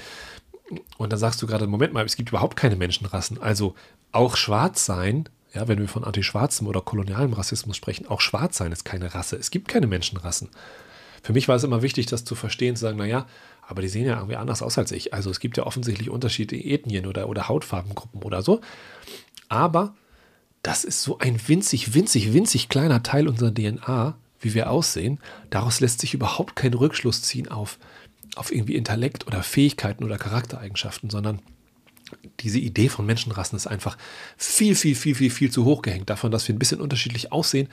Und 0.96 1.12
dann 1.12 1.18
sagst 1.18 1.42
du 1.42 1.46
gerade, 1.46 1.66
Moment 1.66 1.92
mal, 1.92 2.04
es 2.06 2.16
gibt 2.16 2.30
überhaupt 2.30 2.56
keine 2.56 2.76
Menschenrassen. 2.76 3.40
Also 3.42 3.74
auch 4.10 4.36
schwarz 4.36 4.86
sein 4.86 5.28
ja, 5.54 5.68
wenn 5.68 5.78
wir 5.78 5.88
von 5.88 6.04
antischwarzem 6.04 6.66
oder 6.66 6.80
kolonialem 6.80 7.32
Rassismus 7.32 7.76
sprechen, 7.76 8.06
auch 8.06 8.20
Schwarzsein 8.20 8.72
ist 8.72 8.84
keine 8.84 9.14
Rasse. 9.14 9.36
Es 9.36 9.50
gibt 9.50 9.68
keine 9.68 9.86
Menschenrassen. 9.86 10.48
Für 11.22 11.32
mich 11.32 11.46
war 11.46 11.56
es 11.56 11.64
immer 11.64 11.82
wichtig, 11.82 12.06
das 12.06 12.24
zu 12.24 12.34
verstehen, 12.34 12.74
zu 12.74 12.82
sagen, 12.82 12.98
naja, 12.98 13.26
aber 13.66 13.82
die 13.82 13.88
sehen 13.88 14.06
ja 14.06 14.16
irgendwie 14.16 14.36
anders 14.36 14.62
aus 14.62 14.78
als 14.78 14.92
ich. 14.92 15.14
Also 15.14 15.30
es 15.30 15.40
gibt 15.40 15.56
ja 15.56 15.64
offensichtlich 15.64 16.10
unterschiedliche 16.10 16.68
Ethnien 16.68 17.06
oder, 17.06 17.28
oder 17.28 17.48
Hautfarbengruppen 17.48 18.22
oder 18.22 18.42
so. 18.42 18.60
Aber 19.48 19.94
das 20.62 20.84
ist 20.84 21.02
so 21.02 21.18
ein 21.18 21.40
winzig, 21.48 21.94
winzig, 21.94 22.32
winzig 22.32 22.68
kleiner 22.68 23.02
Teil 23.02 23.28
unserer 23.28 23.54
DNA, 23.54 24.16
wie 24.40 24.54
wir 24.54 24.70
aussehen. 24.70 25.20
Daraus 25.50 25.80
lässt 25.80 26.00
sich 26.00 26.14
überhaupt 26.14 26.56
kein 26.56 26.74
Rückschluss 26.74 27.22
ziehen 27.22 27.48
auf, 27.48 27.78
auf 28.34 28.52
irgendwie 28.52 28.74
Intellekt 28.76 29.26
oder 29.26 29.42
Fähigkeiten 29.42 30.04
oder 30.04 30.18
Charaktereigenschaften, 30.18 31.10
sondern 31.10 31.40
diese 32.40 32.58
Idee 32.58 32.88
von 32.88 33.06
Menschenrassen 33.06 33.56
ist 33.56 33.66
einfach 33.66 33.96
viel, 34.36 34.74
viel, 34.74 34.94
viel, 34.94 35.14
viel, 35.14 35.30
viel 35.30 35.50
zu 35.50 35.64
hoch 35.64 35.82
gehängt. 35.82 36.10
Davon, 36.10 36.30
dass 36.30 36.46
wir 36.48 36.54
ein 36.54 36.58
bisschen 36.58 36.80
unterschiedlich 36.80 37.32
aussehen, 37.32 37.68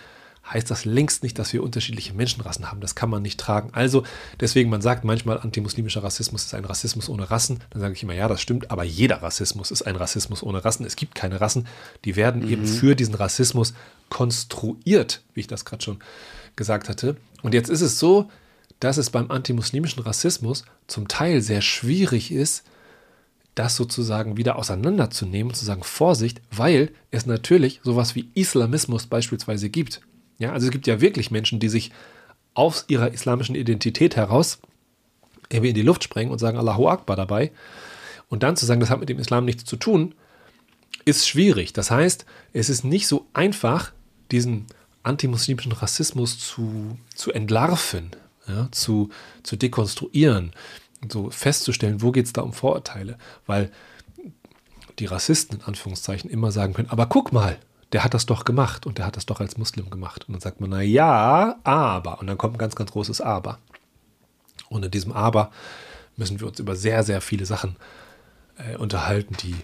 heißt 0.52 0.70
das 0.72 0.86
längst 0.86 1.24
nicht, 1.24 1.38
dass 1.38 1.54
wir 1.54 1.64
unterschiedliche 1.64 2.14
Menschenrassen 2.14 2.72
haben. 2.72 2.82
Das 2.82 2.96
kann 2.96 3.10
man 3.10 3.22
nicht 3.22 3.40
tragen. 3.40 3.70
Also 3.74 4.04
deswegen, 4.40 4.70
man 4.70 4.82
sagt 4.82 5.04
manchmal, 5.04 5.40
antimuslimischer 5.40 6.04
Rassismus 6.04 6.46
ist 6.46 6.54
ein 6.54 6.66
Rassismus 6.66 7.10
ohne 7.10 7.30
Rassen. 7.30 7.60
Dann 7.70 7.82
sage 7.82 7.94
ich 7.94 8.04
immer, 8.04 8.14
ja, 8.14 8.28
das 8.28 8.42
stimmt, 8.42 8.72
aber 8.72 8.84
jeder 8.84 9.22
Rassismus 9.22 9.72
ist 9.72 9.84
ein 9.84 9.96
Rassismus 9.96 10.42
ohne 10.44 10.64
Rassen. 10.64 10.86
Es 10.86 10.96
gibt 10.96 11.16
keine 11.16 11.42
Rassen. 11.42 11.68
Die 12.06 12.16
werden 12.16 12.44
mhm. 12.44 12.50
eben 12.50 12.66
für 12.66 12.96
diesen 12.96 13.16
Rassismus 13.16 13.74
konstruiert, 14.10 15.22
wie 15.34 15.42
ich 15.42 15.48
das 15.48 15.66
gerade 15.66 15.84
schon 15.84 16.00
gesagt 16.56 16.90
hatte. 16.90 17.16
Und 17.44 17.54
jetzt 17.54 17.70
ist 17.70 17.82
es 17.82 18.00
so, 18.00 18.30
dass 18.80 18.98
es 18.98 19.10
beim 19.10 19.30
antimuslimischen 19.30 20.02
Rassismus 20.04 20.64
zum 20.88 21.08
Teil 21.08 21.42
sehr 21.42 21.62
schwierig 21.62 22.32
ist, 22.32 22.64
das 23.60 23.76
sozusagen 23.76 24.38
wieder 24.38 24.56
auseinanderzunehmen 24.56 25.52
und 25.52 25.56
zu 25.56 25.66
sagen, 25.66 25.84
Vorsicht, 25.84 26.42
weil 26.50 26.94
es 27.12 27.26
natürlich 27.26 27.82
sowas 27.84 28.16
wie 28.16 28.30
Islamismus 28.34 29.06
beispielsweise 29.08 29.70
gibt. 29.70 30.00
Ja, 30.38 30.54
also 30.54 30.68
es 30.68 30.72
gibt 30.72 30.88
ja 30.88 31.02
wirklich 31.02 31.30
Menschen, 31.30 31.60
die 31.60 31.68
sich 31.68 31.92
aus 32.54 32.86
ihrer 32.88 33.12
islamischen 33.12 33.56
Identität 33.56 34.16
heraus 34.16 34.60
irgendwie 35.50 35.70
in 35.70 35.76
die 35.76 35.82
Luft 35.82 36.06
sprengen 36.06 36.32
und 36.32 36.40
sagen 36.40 36.58
Allahu 36.58 36.88
Akbar 36.88 37.18
dabei. 37.18 37.52
Und 38.30 38.44
dann 38.44 38.56
zu 38.56 38.66
sagen, 38.66 38.80
das 38.80 38.90
hat 38.90 39.02
mit 39.02 39.10
dem 39.10 39.20
Islam 39.20 39.44
nichts 39.44 39.66
zu 39.66 39.76
tun, 39.76 40.16
ist 41.04 41.28
schwierig. 41.28 41.74
Das 41.74 41.92
heißt, 41.92 42.26
es 42.54 42.70
ist 42.70 42.86
nicht 42.86 43.08
so 43.08 43.28
einfach, 43.34 43.92
diesen 44.32 44.68
antimuslimischen 45.04 45.74
Rassismus 45.74 46.40
zu, 46.40 46.98
zu 47.14 47.34
entlarven, 47.34 48.12
ja, 48.48 48.70
zu, 48.72 49.10
zu 49.44 49.58
dekonstruieren 49.58 50.54
so 51.08 51.30
festzustellen, 51.30 52.02
wo 52.02 52.12
geht 52.12 52.26
es 52.26 52.34
da 52.34 52.42
um 52.42 52.54
Vorurteile, 52.54 53.18
weil 53.46 53.72
die 55.00 55.06
Rassisten 55.06 55.60
in 55.60 55.66
Anführungszeichen 55.66 56.30
immer 56.30 56.52
sagen 56.52 56.74
können, 56.74 56.90
aber 56.90 57.06
guck 57.06 57.32
mal, 57.32 57.58
der 57.92 58.04
hat 58.04 58.14
das 58.14 58.26
doch 58.26 58.46
gemacht 58.46 58.86
und 58.86 58.98
der 58.98 59.06
hat 59.06 59.18
das 59.18 59.26
doch 59.26 59.40
als 59.40 59.58
Muslim 59.58 59.90
gemacht. 59.90 60.26
Und 60.28 60.34
dann 60.34 60.42
sagt 60.42 60.62
man, 60.62 60.70
na 60.70 60.82
ja, 60.82 61.58
aber. 61.64 62.20
Und 62.20 62.28
dann 62.28 62.38
kommt 62.38 62.56
ein 62.56 62.60
ganz, 62.60 62.76
ganz 62.76 62.92
großes 62.92 63.22
Aber. 63.22 63.58
Und 64.70 64.86
in 64.86 64.92
diesem 64.92 65.12
Aber 65.12 65.52
müssen 66.16 66.40
wir 66.40 66.48
uns 66.48 66.60
über 66.60 66.76
sehr, 66.76 67.04
sehr 67.04 67.22
viele 67.22 67.46
Sachen 67.46 67.78
äh, 68.58 68.78
unterhalten, 68.78 69.36
die 69.42 69.56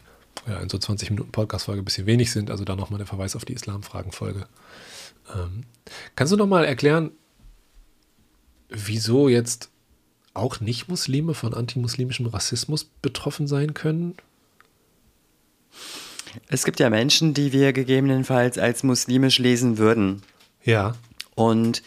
ja, 0.48 0.60
in 0.60 0.70
so 0.70 0.78
20 0.78 1.12
Minuten 1.12 1.32
Podcast-Folge 1.32 1.82
ein 1.82 1.86
bisschen 1.86 2.08
wenig 2.08 2.32
sind. 2.32 2.50
Also 2.50 2.66
da 2.66 2.76
nochmal 2.76 2.98
der 2.98 3.08
Verweis 3.08 3.36
auf 3.36 3.46
die 3.46 3.54
Islam-Fragen-Folge. 3.54 4.48
Ähm, 5.34 5.66
kannst 6.16 6.34
du 6.34 6.38
nochmal 6.38 6.66
erklären, 6.66 7.12
wieso 8.70 9.30
jetzt 9.30 9.70
auch 10.36 10.60
Nicht-Muslime 10.60 11.34
von 11.34 11.54
antimuslimischem 11.54 12.28
Rassismus 12.28 12.86
betroffen 13.02 13.48
sein 13.48 13.74
können? 13.74 14.16
Es 16.48 16.66
gibt 16.66 16.80
ja 16.80 16.90
Menschen, 16.90 17.34
die 17.34 17.54
wir 17.54 17.74
gegebenenfalls 17.74 18.58
als 18.58 18.84
muslimisch 18.84 19.40
lesen 19.40 19.78
würden. 19.78 20.22
Ja. 20.64 20.96
Und 21.36 21.82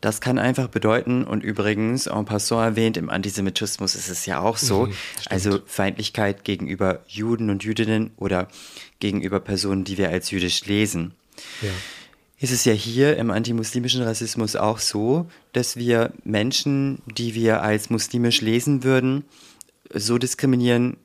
das 0.00 0.20
kann 0.20 0.38
einfach 0.38 0.68
bedeuten, 0.68 1.24
und 1.24 1.42
übrigens, 1.42 2.06
en 2.06 2.24
passant 2.24 2.62
erwähnt, 2.62 2.96
im 2.96 3.10
Antisemitismus 3.10 3.96
ist 3.96 4.08
es 4.08 4.26
ja 4.26 4.38
auch 4.40 4.56
so, 4.56 4.86
mhm, 4.86 4.92
also 5.26 5.58
Feindlichkeit 5.66 6.44
gegenüber 6.44 7.02
Juden 7.08 7.50
und 7.50 7.64
Jüdinnen 7.64 8.12
oder 8.16 8.46
gegenüber 9.00 9.40
Personen, 9.40 9.82
die 9.82 9.98
wir 9.98 10.10
als 10.10 10.30
jüdisch 10.30 10.64
lesen. 10.66 11.14
Ja 11.62 11.70
ist 12.40 12.52
es 12.52 12.64
ja 12.64 12.72
hier 12.72 13.16
im 13.16 13.30
antimuslimischen 13.30 14.02
Rassismus 14.02 14.54
auch 14.54 14.78
so, 14.78 15.26
dass 15.52 15.76
wir 15.76 16.12
Menschen, 16.24 17.02
die 17.06 17.34
wir 17.34 17.62
als 17.62 17.90
muslimisch 17.90 18.40
lesen 18.40 18.84
würden, 18.84 19.24
so 19.92 20.18
diskriminieren 20.18 20.96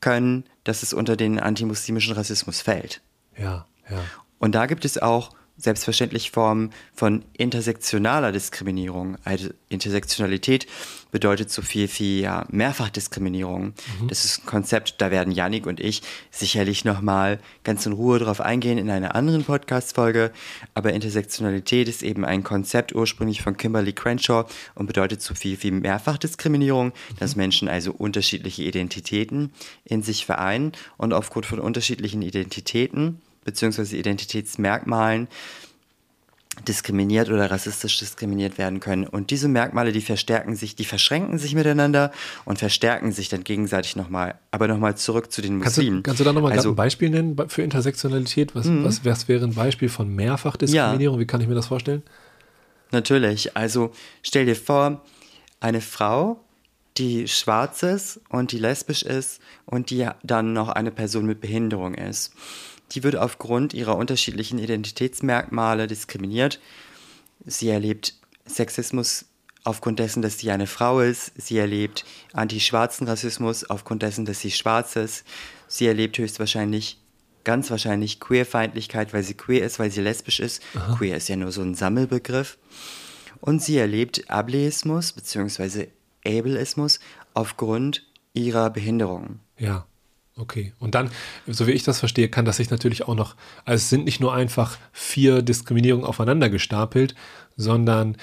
können, 0.00 0.44
dass 0.64 0.82
es 0.82 0.92
unter 0.92 1.16
den 1.16 1.40
antimuslimischen 1.40 2.14
Rassismus 2.14 2.60
fällt. 2.60 3.00
Ja, 3.38 3.66
ja. 3.90 4.04
Und 4.38 4.54
da 4.54 4.66
gibt 4.66 4.84
es 4.84 4.98
auch 4.98 5.30
selbstverständlich 5.56 6.30
Formen 6.30 6.70
von 6.94 7.24
intersektionaler 7.36 8.32
Diskriminierung. 8.32 9.16
Also 9.24 9.50
Intersektionalität 9.68 10.66
bedeutet 11.12 11.48
so 11.48 11.62
viel 11.62 11.88
wie 11.98 12.22
ja, 12.22 12.44
Mehrfachdiskriminierung. 12.50 13.66
Mhm. 13.66 14.08
Das 14.08 14.24
ist 14.24 14.40
ein 14.40 14.46
Konzept, 14.46 15.00
da 15.00 15.12
werden 15.12 15.32
Yannick 15.32 15.64
und 15.66 15.78
ich 15.78 16.02
sicherlich 16.32 16.84
nochmal 16.84 17.38
ganz 17.62 17.86
in 17.86 17.92
Ruhe 17.92 18.18
drauf 18.18 18.40
eingehen 18.40 18.78
in 18.78 18.90
einer 18.90 19.14
anderen 19.14 19.44
Podcast-Folge. 19.44 20.32
Aber 20.74 20.92
Intersektionalität 20.92 21.88
ist 21.88 22.02
eben 22.02 22.24
ein 22.24 22.42
Konzept 22.42 22.92
ursprünglich 22.94 23.42
von 23.42 23.56
Kimberly 23.56 23.92
Crenshaw 23.92 24.46
und 24.74 24.86
bedeutet 24.86 25.22
so 25.22 25.36
viel 25.36 25.62
wie 25.62 25.70
Mehrfachdiskriminierung, 25.70 26.88
mhm. 26.88 26.92
dass 27.20 27.36
Menschen 27.36 27.68
also 27.68 27.92
unterschiedliche 27.92 28.64
Identitäten 28.64 29.52
in 29.84 30.02
sich 30.02 30.26
vereinen 30.26 30.72
und 30.96 31.12
aufgrund 31.12 31.46
von 31.46 31.60
unterschiedlichen 31.60 32.22
Identitäten 32.22 33.20
bzw. 33.44 33.96
Identitätsmerkmalen 33.96 35.28
diskriminiert 36.68 37.30
oder 37.30 37.50
rassistisch 37.50 37.98
diskriminiert 37.98 38.58
werden 38.58 38.80
können. 38.80 39.06
Und 39.06 39.30
diese 39.30 39.48
Merkmale, 39.48 39.92
die 39.92 40.00
verstärken 40.00 40.54
sich, 40.54 40.76
die 40.76 40.84
verschränken 40.84 41.38
sich 41.38 41.54
miteinander 41.54 42.12
und 42.44 42.58
verstärken 42.58 43.12
sich 43.12 43.28
dann 43.28 43.44
gegenseitig 43.44 43.96
nochmal. 43.96 44.36
Aber 44.50 44.68
nochmal 44.68 44.96
zurück 44.96 45.32
zu 45.32 45.42
den 45.42 45.58
Muslimen. 45.58 46.02
Kannst 46.02 46.06
du, 46.06 46.10
kannst 46.10 46.20
du 46.20 46.24
da 46.24 46.32
nochmal 46.32 46.52
also, 46.52 46.70
ein 46.70 46.76
Beispiel 46.76 47.10
nennen 47.10 47.36
für 47.48 47.62
Intersektionalität? 47.62 48.54
Was, 48.54 48.66
mhm. 48.66 48.84
was, 48.84 49.04
was 49.04 49.28
wäre 49.28 49.44
ein 49.44 49.54
Beispiel 49.54 49.88
von 49.88 50.08
Mehrfachdiskriminierung? 50.14 51.16
Ja. 51.16 51.20
Wie 51.20 51.26
kann 51.26 51.40
ich 51.40 51.48
mir 51.48 51.54
das 51.54 51.66
vorstellen? 51.66 52.02
Natürlich. 52.92 53.56
Also 53.56 53.90
stell 54.22 54.46
dir 54.46 54.56
vor, 54.56 55.02
eine 55.60 55.80
Frau, 55.80 56.40
die 56.96 57.26
schwarz 57.26 57.82
ist 57.82 58.20
und 58.28 58.52
die 58.52 58.58
lesbisch 58.58 59.02
ist 59.02 59.40
und 59.66 59.90
die 59.90 60.08
dann 60.22 60.52
noch 60.52 60.68
eine 60.68 60.92
Person 60.92 61.26
mit 61.26 61.40
Behinderung 61.40 61.94
ist 61.94 62.32
die 62.94 63.02
wird 63.02 63.16
aufgrund 63.16 63.74
ihrer 63.74 63.96
unterschiedlichen 63.96 64.58
Identitätsmerkmale 64.58 65.86
diskriminiert. 65.86 66.60
Sie 67.44 67.68
erlebt 67.68 68.14
Sexismus 68.46 69.26
aufgrund 69.64 69.98
dessen, 69.98 70.22
dass 70.22 70.38
sie 70.38 70.50
eine 70.50 70.66
Frau 70.66 71.00
ist. 71.00 71.32
Sie 71.36 71.58
erlebt 71.58 72.04
anti-schwarzen 72.32 73.08
Rassismus 73.08 73.68
aufgrund 73.68 74.02
dessen, 74.02 74.24
dass 74.24 74.40
sie 74.40 74.50
schwarz 74.50 74.96
ist. 74.96 75.24
Sie 75.66 75.86
erlebt 75.86 76.18
höchstwahrscheinlich, 76.18 76.98
ganz 77.42 77.70
wahrscheinlich 77.70 78.20
Queerfeindlichkeit, 78.20 79.12
weil 79.12 79.22
sie 79.22 79.34
queer 79.34 79.64
ist, 79.64 79.78
weil 79.78 79.90
sie 79.90 80.02
lesbisch 80.02 80.40
ist. 80.40 80.62
Aha. 80.74 80.94
Queer 80.96 81.16
ist 81.16 81.28
ja 81.28 81.36
nur 81.36 81.52
so 81.52 81.62
ein 81.62 81.74
Sammelbegriff. 81.74 82.58
Und 83.40 83.62
sie 83.62 83.76
erlebt 83.78 84.30
Ableismus 84.30 85.12
bzw. 85.12 85.88
Ableismus 86.24 87.00
aufgrund 87.34 88.06
ihrer 88.32 88.70
Behinderung. 88.70 89.40
Ja. 89.58 89.86
Okay, 90.36 90.72
und 90.80 90.96
dann, 90.96 91.10
so 91.46 91.68
wie 91.68 91.72
ich 91.72 91.84
das 91.84 92.00
verstehe, 92.00 92.28
kann 92.28 92.44
das 92.44 92.56
sich 92.56 92.68
natürlich 92.70 93.06
auch 93.06 93.14
noch, 93.14 93.36
also 93.64 93.76
es 93.76 93.88
sind 93.88 94.04
nicht 94.04 94.20
nur 94.20 94.34
einfach 94.34 94.78
vier 94.92 95.42
Diskriminierungen 95.42 96.06
aufeinander 96.06 96.50
gestapelt, 96.50 97.14
sondern 97.56 98.16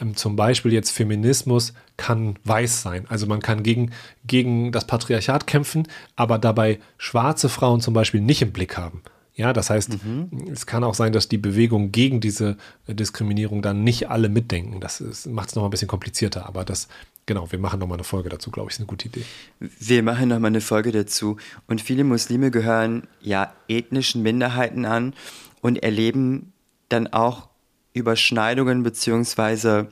ähm, 0.00 0.14
zum 0.14 0.36
Beispiel 0.36 0.74
jetzt 0.74 0.90
Feminismus 0.90 1.72
kann 1.96 2.38
weiß 2.44 2.82
sein. 2.82 3.06
Also 3.08 3.26
man 3.26 3.40
kann 3.40 3.62
gegen, 3.62 3.92
gegen 4.26 4.72
das 4.72 4.86
Patriarchat 4.86 5.46
kämpfen, 5.46 5.88
aber 6.16 6.38
dabei 6.38 6.80
schwarze 6.98 7.48
Frauen 7.48 7.80
zum 7.80 7.94
Beispiel 7.94 8.20
nicht 8.20 8.42
im 8.42 8.52
Blick 8.52 8.76
haben. 8.76 9.02
Ja, 9.36 9.52
das 9.52 9.68
heißt, 9.70 10.04
mhm. 10.04 10.28
es 10.52 10.66
kann 10.66 10.84
auch 10.84 10.94
sein, 10.94 11.12
dass 11.12 11.28
die 11.28 11.38
Bewegung 11.38 11.90
gegen 11.90 12.20
diese 12.20 12.56
Diskriminierung 12.86 13.62
dann 13.62 13.82
nicht 13.82 14.08
alle 14.08 14.28
mitdenken. 14.28 14.80
Das 14.80 15.00
macht 15.26 15.48
es 15.48 15.54
nochmal 15.56 15.68
ein 15.68 15.72
bisschen 15.72 15.88
komplizierter, 15.88 16.46
aber 16.46 16.64
das 16.64 16.88
Genau, 17.26 17.50
wir 17.50 17.58
machen 17.58 17.80
nochmal 17.80 17.96
eine 17.96 18.04
Folge 18.04 18.28
dazu, 18.28 18.50
glaube 18.50 18.68
ich, 18.68 18.74
ist 18.74 18.80
eine 18.80 18.86
gute 18.86 19.08
Idee. 19.08 19.24
Wir 19.58 20.02
machen 20.02 20.28
nochmal 20.28 20.48
eine 20.48 20.60
Folge 20.60 20.92
dazu. 20.92 21.38
Und 21.66 21.80
viele 21.80 22.04
Muslime 22.04 22.50
gehören 22.50 23.06
ja 23.20 23.54
ethnischen 23.66 24.22
Minderheiten 24.22 24.84
an 24.84 25.14
und 25.62 25.82
erleben 25.82 26.52
dann 26.90 27.06
auch 27.06 27.48
Überschneidungen 27.94 28.82
beziehungsweise 28.82 29.88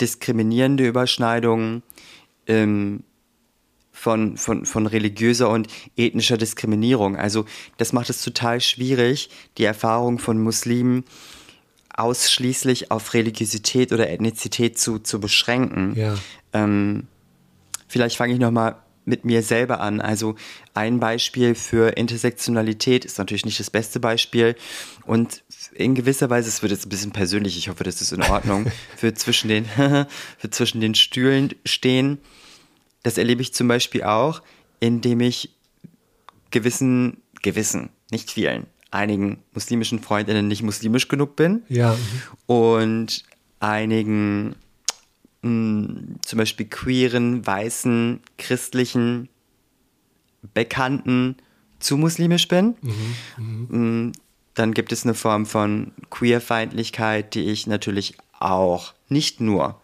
diskriminierende 0.00 0.86
Überschneidungen 0.86 1.82
ähm, 2.46 3.04
von, 3.92 4.36
von, 4.36 4.66
von 4.66 4.86
religiöser 4.86 5.48
und 5.48 5.68
ethnischer 5.96 6.36
Diskriminierung. 6.36 7.16
Also 7.16 7.46
das 7.78 7.92
macht 7.92 8.10
es 8.10 8.22
total 8.22 8.60
schwierig, 8.60 9.30
die 9.56 9.64
Erfahrung 9.64 10.18
von 10.18 10.42
Muslimen 10.42 11.04
ausschließlich 11.94 12.90
auf 12.90 13.14
Religiosität 13.14 13.92
oder 13.92 14.10
Ethnizität 14.10 14.78
zu, 14.78 14.98
zu 14.98 15.20
beschränken. 15.20 15.94
Ja. 15.96 16.16
Ähm, 16.52 17.06
vielleicht 17.88 18.16
fange 18.16 18.34
ich 18.34 18.40
nochmal 18.40 18.76
mit 19.04 19.24
mir 19.24 19.42
selber 19.42 19.80
an. 19.80 20.00
Also 20.00 20.34
ein 20.72 20.98
Beispiel 20.98 21.54
für 21.54 21.96
Intersektionalität 21.96 23.04
ist 23.04 23.18
natürlich 23.18 23.44
nicht 23.44 23.60
das 23.60 23.70
beste 23.70 24.00
Beispiel 24.00 24.56
und 25.04 25.44
in 25.74 25.94
gewisser 25.94 26.30
Weise, 26.30 26.48
es 26.48 26.62
wird 26.62 26.72
jetzt 26.72 26.86
ein 26.86 26.88
bisschen 26.88 27.12
persönlich, 27.12 27.58
ich 27.58 27.68
hoffe, 27.68 27.84
das 27.84 28.00
ist 28.00 28.12
in 28.12 28.22
Ordnung, 28.22 28.70
für 28.96 29.14
zwischen 29.14 29.48
den, 29.48 29.64
für 30.38 30.50
zwischen 30.50 30.80
den 30.80 30.94
Stühlen 30.94 31.54
stehen. 31.64 32.18
Das 33.02 33.18
erlebe 33.18 33.42
ich 33.42 33.52
zum 33.52 33.68
Beispiel 33.68 34.04
auch, 34.04 34.42
indem 34.80 35.20
ich 35.20 35.50
gewissen, 36.50 37.22
gewissen, 37.42 37.90
nicht 38.10 38.30
vielen, 38.30 38.66
einigen 38.94 39.38
muslimischen 39.52 40.00
Freundinnen 40.00 40.48
nicht 40.48 40.62
muslimisch 40.62 41.08
genug 41.08 41.36
bin. 41.36 41.62
Ja. 41.68 41.96
Und 42.46 43.24
einigen 43.60 44.54
mh, 45.42 45.50
mm, 45.50 46.16
zum 46.22 46.38
Beispiel 46.38 46.66
queeren, 46.66 47.46
weißen, 47.46 48.20
christlichen 48.38 49.28
Bekannten 50.54 51.36
zu 51.80 51.96
muslimisch 51.96 52.48
bin. 52.48 52.76
Mhm, 52.82 53.68
mh. 53.68 53.78
Mm, 53.78 54.12
dann 54.54 54.72
gibt 54.72 54.92
es 54.92 55.04
eine 55.04 55.14
Form 55.14 55.46
von 55.46 55.92
Queerfeindlichkeit, 56.10 57.34
die 57.34 57.50
ich 57.50 57.66
natürlich 57.66 58.16
auch, 58.38 58.94
nicht 59.08 59.40
nur, 59.40 59.80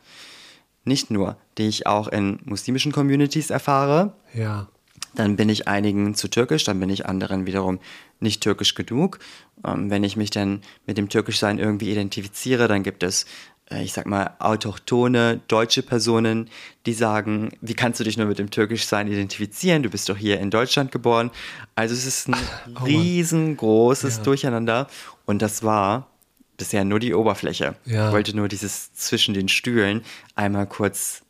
nicht 0.84 1.10
nur, 1.10 1.36
die 1.58 1.66
ich 1.66 1.86
auch 1.86 2.08
in 2.08 2.38
muslimischen 2.44 2.92
Communities 2.92 3.50
erfahre. 3.50 4.14
Ja. 4.32 4.68
Dann 5.14 5.36
bin 5.36 5.48
ich 5.48 5.68
einigen 5.68 6.14
zu 6.14 6.28
türkisch, 6.28 6.64
dann 6.64 6.78
bin 6.80 6.90
ich 6.90 7.06
anderen 7.06 7.46
wiederum 7.46 7.80
nicht 8.20 8.42
türkisch 8.42 8.74
genug. 8.74 9.18
Ähm, 9.64 9.90
wenn 9.90 10.04
ich 10.04 10.16
mich 10.16 10.30
dann 10.30 10.62
mit 10.86 10.98
dem 10.98 11.08
Türkischsein 11.08 11.58
irgendwie 11.58 11.90
identifiziere, 11.90 12.68
dann 12.68 12.82
gibt 12.82 13.02
es 13.02 13.26
äh, 13.70 13.82
ich 13.82 13.92
sag 13.92 14.06
mal, 14.06 14.34
autochtone 14.38 15.40
deutsche 15.48 15.82
Personen, 15.82 16.50
die 16.86 16.92
sagen, 16.92 17.50
wie 17.60 17.74
kannst 17.74 18.00
du 18.00 18.04
dich 18.04 18.16
nur 18.16 18.26
mit 18.26 18.38
dem 18.38 18.50
Türkischsein 18.50 19.08
identifizieren? 19.08 19.82
Du 19.82 19.90
bist 19.90 20.08
doch 20.08 20.16
hier 20.16 20.40
in 20.40 20.50
Deutschland 20.50 20.92
geboren. 20.92 21.30
Also 21.74 21.94
es 21.94 22.06
ist 22.06 22.28
ein 22.28 22.36
oh 22.74 22.84
riesengroßes 22.84 24.18
ja. 24.18 24.22
Durcheinander. 24.22 24.86
Und 25.24 25.42
das 25.42 25.62
war 25.62 26.08
bisher 26.56 26.84
nur 26.84 27.00
die 27.00 27.14
Oberfläche. 27.14 27.76
Ja. 27.86 28.08
Ich 28.08 28.12
wollte 28.12 28.36
nur 28.36 28.48
dieses 28.48 28.92
zwischen 28.92 29.34
den 29.34 29.48
Stühlen 29.48 30.02
einmal 30.34 30.66
kurz 30.66 31.22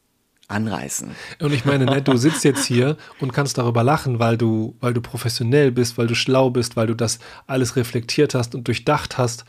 anreißen. 0.51 1.11
Und 1.41 1.53
ich 1.53 1.65
meine, 1.65 1.87
ne, 1.87 2.03
du 2.03 2.17
sitzt 2.19 2.45
jetzt 2.45 2.65
hier 2.65 2.97
und 3.21 3.33
kannst 3.33 3.59
darüber 3.59 3.83
lachen, 3.83 4.19
weil 4.19 4.37
du, 4.37 4.77
weil 4.81 4.95
du 4.95 5.01
professionell 5.01 5.71
bist, 5.71 5.99
weil 5.99 6.07
du 6.07 6.15
schlau 6.15 6.51
bist, 6.51 6.77
weil 6.77 6.87
du 6.87 6.95
das 6.95 7.19
alles 7.47 7.77
reflektiert 7.77 8.35
hast 8.35 8.55
und 8.55 8.67
durchdacht 8.67 9.19
hast. 9.19 9.45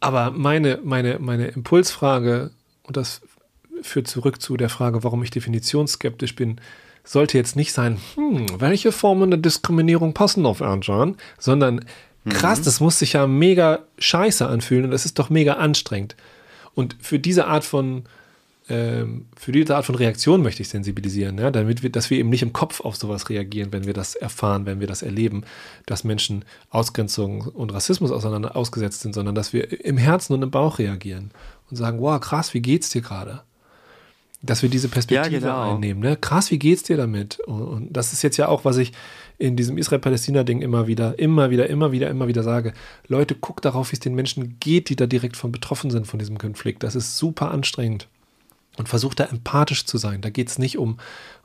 Aber 0.00 0.30
meine, 0.30 0.80
meine, 0.84 1.18
meine 1.18 1.46
Impulsfrage, 1.48 2.50
und 2.82 2.96
das 2.96 3.22
führt 3.82 4.06
zurück 4.08 4.40
zu 4.40 4.56
der 4.56 4.68
Frage, 4.68 5.02
warum 5.02 5.22
ich 5.22 5.30
definitionsskeptisch 5.30 6.36
bin, 6.36 6.60
sollte 7.04 7.36
jetzt 7.36 7.54
nicht 7.54 7.72
sein, 7.72 7.98
hm, 8.14 8.46
welche 8.58 8.92
Formen 8.92 9.30
der 9.30 9.40
Diskriminierung 9.40 10.14
passen 10.14 10.46
auf 10.46 10.60
Ernjan, 10.60 11.16
sondern 11.38 11.84
krass, 12.28 12.60
mhm. 12.60 12.64
das 12.64 12.80
muss 12.80 12.98
sich 12.98 13.12
ja 13.12 13.26
mega 13.26 13.80
scheiße 13.98 14.46
anfühlen 14.46 14.86
und 14.86 14.90
das 14.90 15.04
ist 15.04 15.18
doch 15.18 15.30
mega 15.30 15.54
anstrengend. 15.54 16.16
Und 16.74 16.96
für 17.00 17.18
diese 17.18 17.46
Art 17.46 17.64
von, 17.64 18.04
ähm, 18.68 19.26
für 19.36 19.52
diese 19.52 19.76
Art 19.76 19.84
von 19.84 19.94
Reaktion 19.94 20.42
möchte 20.42 20.62
ich 20.62 20.70
sensibilisieren, 20.70 21.36
ja, 21.36 21.50
damit 21.50 21.82
wir, 21.82 21.90
dass 21.90 22.08
wir 22.08 22.18
eben 22.18 22.30
nicht 22.30 22.42
im 22.42 22.54
Kopf 22.54 22.80
auf 22.80 22.96
sowas 22.96 23.28
reagieren, 23.28 23.72
wenn 23.72 23.84
wir 23.84 23.92
das 23.92 24.14
erfahren, 24.14 24.64
wenn 24.64 24.80
wir 24.80 24.86
das 24.86 25.02
erleben, 25.02 25.44
dass 25.84 26.02
Menschen 26.02 26.46
Ausgrenzung 26.70 27.42
und 27.42 27.74
Rassismus 27.74 28.10
auseinander 28.10 28.56
ausgesetzt 28.56 29.02
sind, 29.02 29.14
sondern 29.14 29.34
dass 29.34 29.52
wir 29.52 29.84
im 29.84 29.98
Herzen 29.98 30.32
und 30.32 30.42
im 30.42 30.50
Bauch 30.50 30.78
reagieren 30.78 31.30
und 31.70 31.76
sagen, 31.76 32.00
wow, 32.00 32.18
krass, 32.18 32.54
wie 32.54 32.62
geht's 32.62 32.88
dir 32.88 33.02
gerade? 33.02 33.42
Dass 34.40 34.62
wir 34.62 34.70
diese 34.70 34.88
Perspektive 34.88 35.34
ja, 35.34 35.40
genau. 35.40 35.74
einnehmen. 35.74 36.02
Ne? 36.02 36.16
Krass, 36.16 36.50
wie 36.50 36.58
geht's 36.58 36.82
dir 36.82 36.96
damit? 36.96 37.40
Und, 37.40 37.62
und 37.62 37.92
das 37.92 38.14
ist 38.14 38.22
jetzt 38.22 38.38
ja 38.38 38.48
auch, 38.48 38.64
was 38.64 38.78
ich 38.78 38.92
in 39.36 39.56
diesem 39.56 39.76
Israel-Palästina-Ding 39.76 40.62
immer 40.62 40.86
wieder, 40.86 41.18
immer 41.18 41.50
wieder, 41.50 41.68
immer 41.68 41.92
wieder, 41.92 42.08
immer 42.08 42.28
wieder 42.28 42.42
sage. 42.42 42.72
Leute, 43.08 43.34
guckt 43.34 43.64
darauf, 43.64 43.90
wie 43.90 43.96
es 43.96 44.00
den 44.00 44.14
Menschen 44.14 44.58
geht, 44.60 44.88
die 44.88 44.96
da 44.96 45.06
direkt 45.06 45.36
von 45.36 45.52
betroffen 45.52 45.90
sind 45.90 46.06
von 46.06 46.18
diesem 46.18 46.38
Konflikt. 46.38 46.82
Das 46.82 46.94
ist 46.94 47.18
super 47.18 47.50
anstrengend 47.50 48.08
und 48.76 48.88
versucht 48.88 49.20
da 49.20 49.24
empathisch 49.24 49.84
zu 49.84 49.98
sein. 49.98 50.20
Da 50.20 50.30
geht 50.30 50.48
es 50.48 50.58
nicht 50.58 50.78
um, 50.78 50.98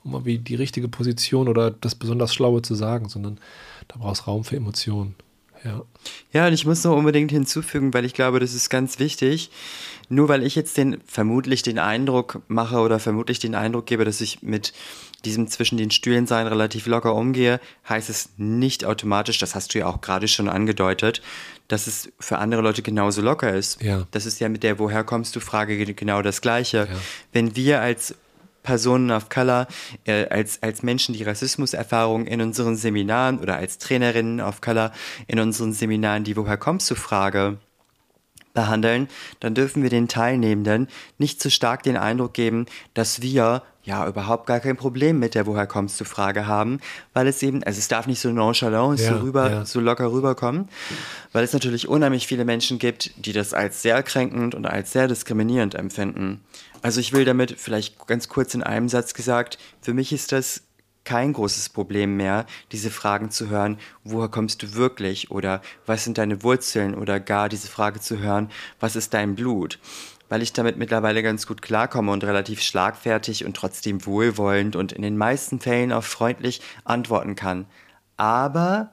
um 0.03 0.25
wie 0.25 0.39
die 0.39 0.55
richtige 0.55 0.87
Position 0.87 1.47
oder 1.47 1.71
das 1.71 1.95
besonders 1.95 2.33
Schlaue 2.33 2.61
zu 2.61 2.75
sagen, 2.75 3.09
sondern 3.09 3.39
da 3.87 3.97
brauchst 3.99 4.27
Raum 4.27 4.43
für 4.43 4.55
Emotionen. 4.55 5.15
Ja. 5.63 5.81
ja, 6.31 6.47
und 6.47 6.53
ich 6.53 6.65
muss 6.65 6.85
noch 6.85 6.95
unbedingt 6.95 7.31
hinzufügen, 7.31 7.93
weil 7.93 8.05
ich 8.05 8.13
glaube, 8.13 8.39
das 8.39 8.53
ist 8.53 8.69
ganz 8.69 8.97
wichtig. 8.99 9.51
Nur 10.07 10.29
weil 10.29 10.43
ich 10.43 10.55
jetzt 10.55 10.77
den 10.77 11.01
vermutlich 11.05 11.63
den 11.63 11.79
Eindruck 11.79 12.41
mache 12.47 12.77
oder 12.77 12.99
vermutlich 12.99 13.39
den 13.39 13.55
Eindruck 13.55 13.85
gebe, 13.85 14.05
dass 14.05 14.21
ich 14.21 14.41
mit 14.41 14.73
diesem 15.25 15.47
zwischen 15.47 15.77
den 15.77 15.91
Stühlen 15.91 16.27
sein 16.27 16.47
relativ 16.47 16.86
locker 16.88 17.15
umgehe, 17.15 17.60
heißt 17.88 18.10
es 18.10 18.29
nicht 18.38 18.86
automatisch, 18.86 19.38
das 19.39 19.55
hast 19.55 19.73
du 19.73 19.79
ja 19.79 19.88
auch 19.88 20.01
gerade 20.01 20.27
schon 20.27 20.49
angedeutet, 20.49 21.21
dass 21.67 21.88
es 21.88 22.12
für 22.19 22.38
andere 22.38 22.62
Leute 22.62 22.82
genauso 22.82 23.21
locker 23.21 23.53
ist. 23.53 23.82
Ja. 23.82 24.08
Das 24.12 24.25
ist 24.25 24.39
ja 24.39 24.49
mit 24.49 24.63
der 24.63 24.79
Woher 24.79 25.03
kommst 25.03 25.36
du 25.36 25.39
Frage 25.39 25.77
genau 25.93 26.21
das 26.21 26.41
Gleiche. 26.41 26.88
Ja. 26.89 26.97
Wenn 27.32 27.55
wir 27.55 27.82
als 27.82 28.15
Personen 28.63 29.12
of 29.12 29.29
Color, 29.29 29.67
äh, 30.05 30.27
als, 30.27 30.62
als 30.62 30.84
Menschen, 30.84 31.13
die 31.15 31.23
Rassismuserfahrung 31.23 32.25
in 32.27 32.41
unseren 32.41 32.75
Seminaren 32.75 33.39
oder 33.39 33.55
als 33.55 33.77
Trainerinnen 33.77 34.41
of 34.41 34.62
Color 34.62 34.91
in 35.27 35.39
unseren 35.39 35.73
Seminaren 35.73 36.23
die 36.23 36.36
Woher 36.36 36.58
kommst 36.58 36.89
du 36.91 36.95
Frage 36.95 37.58
behandeln, 38.53 39.08
dann 39.39 39.55
dürfen 39.55 39.84
wir 39.84 39.89
den 39.89 40.08
Teilnehmenden 40.08 40.88
nicht 41.17 41.41
zu 41.41 41.49
stark 41.49 41.84
den 41.84 41.97
Eindruck 41.97 42.34
geben, 42.34 42.65
dass 42.93 43.21
wir 43.21 43.63
ja 43.89 44.08
überhaupt 44.08 44.45
gar 44.45 44.60
kein 44.60 44.78
Problem 44.78 45.19
mit 45.19 45.36
der 45.36 45.47
Woher 45.47 45.67
kommst 45.67 45.99
du 45.99 46.06
Frage 46.06 46.47
haben, 46.47 46.80
weil 47.13 47.28
es 47.28 47.41
eben, 47.41 47.63
also 47.63 47.80
es 47.80 47.88
darf 47.88 48.08
nicht 48.08 48.21
so 48.21 48.30
nonchalant, 48.30 48.99
ja, 48.99 49.13
so 49.13 49.19
rüber, 49.19 49.49
ja. 49.49 49.65
so 49.65 49.80
locker 49.80 50.12
rüberkommen, 50.12 50.69
weil 51.34 51.43
es 51.43 51.54
natürlich 51.54 51.89
unheimlich 51.89 52.28
viele 52.28 52.45
Menschen 52.45 52.78
gibt, 52.80 53.12
die 53.25 53.34
das 53.34 53.54
als 53.54 53.82
sehr 53.82 54.02
kränkend 54.04 54.54
und 54.54 54.67
als 54.67 54.91
sehr 54.91 55.08
diskriminierend 55.08 55.75
empfinden. 55.75 56.41
Also 56.82 56.99
ich 56.99 57.12
will 57.12 57.25
damit 57.25 57.56
vielleicht 57.58 58.08
ganz 58.08 58.30
kurz 58.30 58.54
in 58.54 58.63
einem 58.63 58.89
Satz 58.89 59.13
gesagt, 59.13 59.58
für 59.82 59.93
mich 59.93 60.13
ist 60.13 60.32
das 60.32 60.62
kein 61.04 61.34
großes 61.34 61.69
Problem 61.69 62.17
mehr, 62.17 62.45
diese 62.71 62.91
Fragen 62.91 63.32
zu 63.32 63.49
hören, 63.49 63.80
woher 64.04 64.30
kommst 64.30 64.62
du 64.62 64.75
wirklich 64.75 65.32
oder 65.32 65.62
was 65.88 66.04
sind 66.04 66.19
deine 66.19 66.43
Wurzeln 66.43 66.93
oder 66.93 67.19
gar 67.19 67.49
diese 67.49 67.67
Frage 67.67 67.99
zu 67.99 68.19
hören, 68.19 68.52
was 68.80 68.95
ist 68.95 69.15
dein 69.15 69.34
Blut? 69.34 69.80
Weil 70.29 70.41
ich 70.41 70.53
damit 70.53 70.77
mittlerweile 70.77 71.23
ganz 71.23 71.47
gut 71.47 71.61
klarkomme 71.61 72.11
und 72.11 72.23
relativ 72.23 72.61
schlagfertig 72.61 73.45
und 73.45 73.55
trotzdem 73.55 74.05
wohlwollend 74.05 74.75
und 74.75 74.91
in 74.91 75.01
den 75.01 75.17
meisten 75.17 75.59
Fällen 75.59 75.91
auch 75.91 76.03
freundlich 76.03 76.61
antworten 76.83 77.35
kann. 77.35 77.65
Aber 78.15 78.91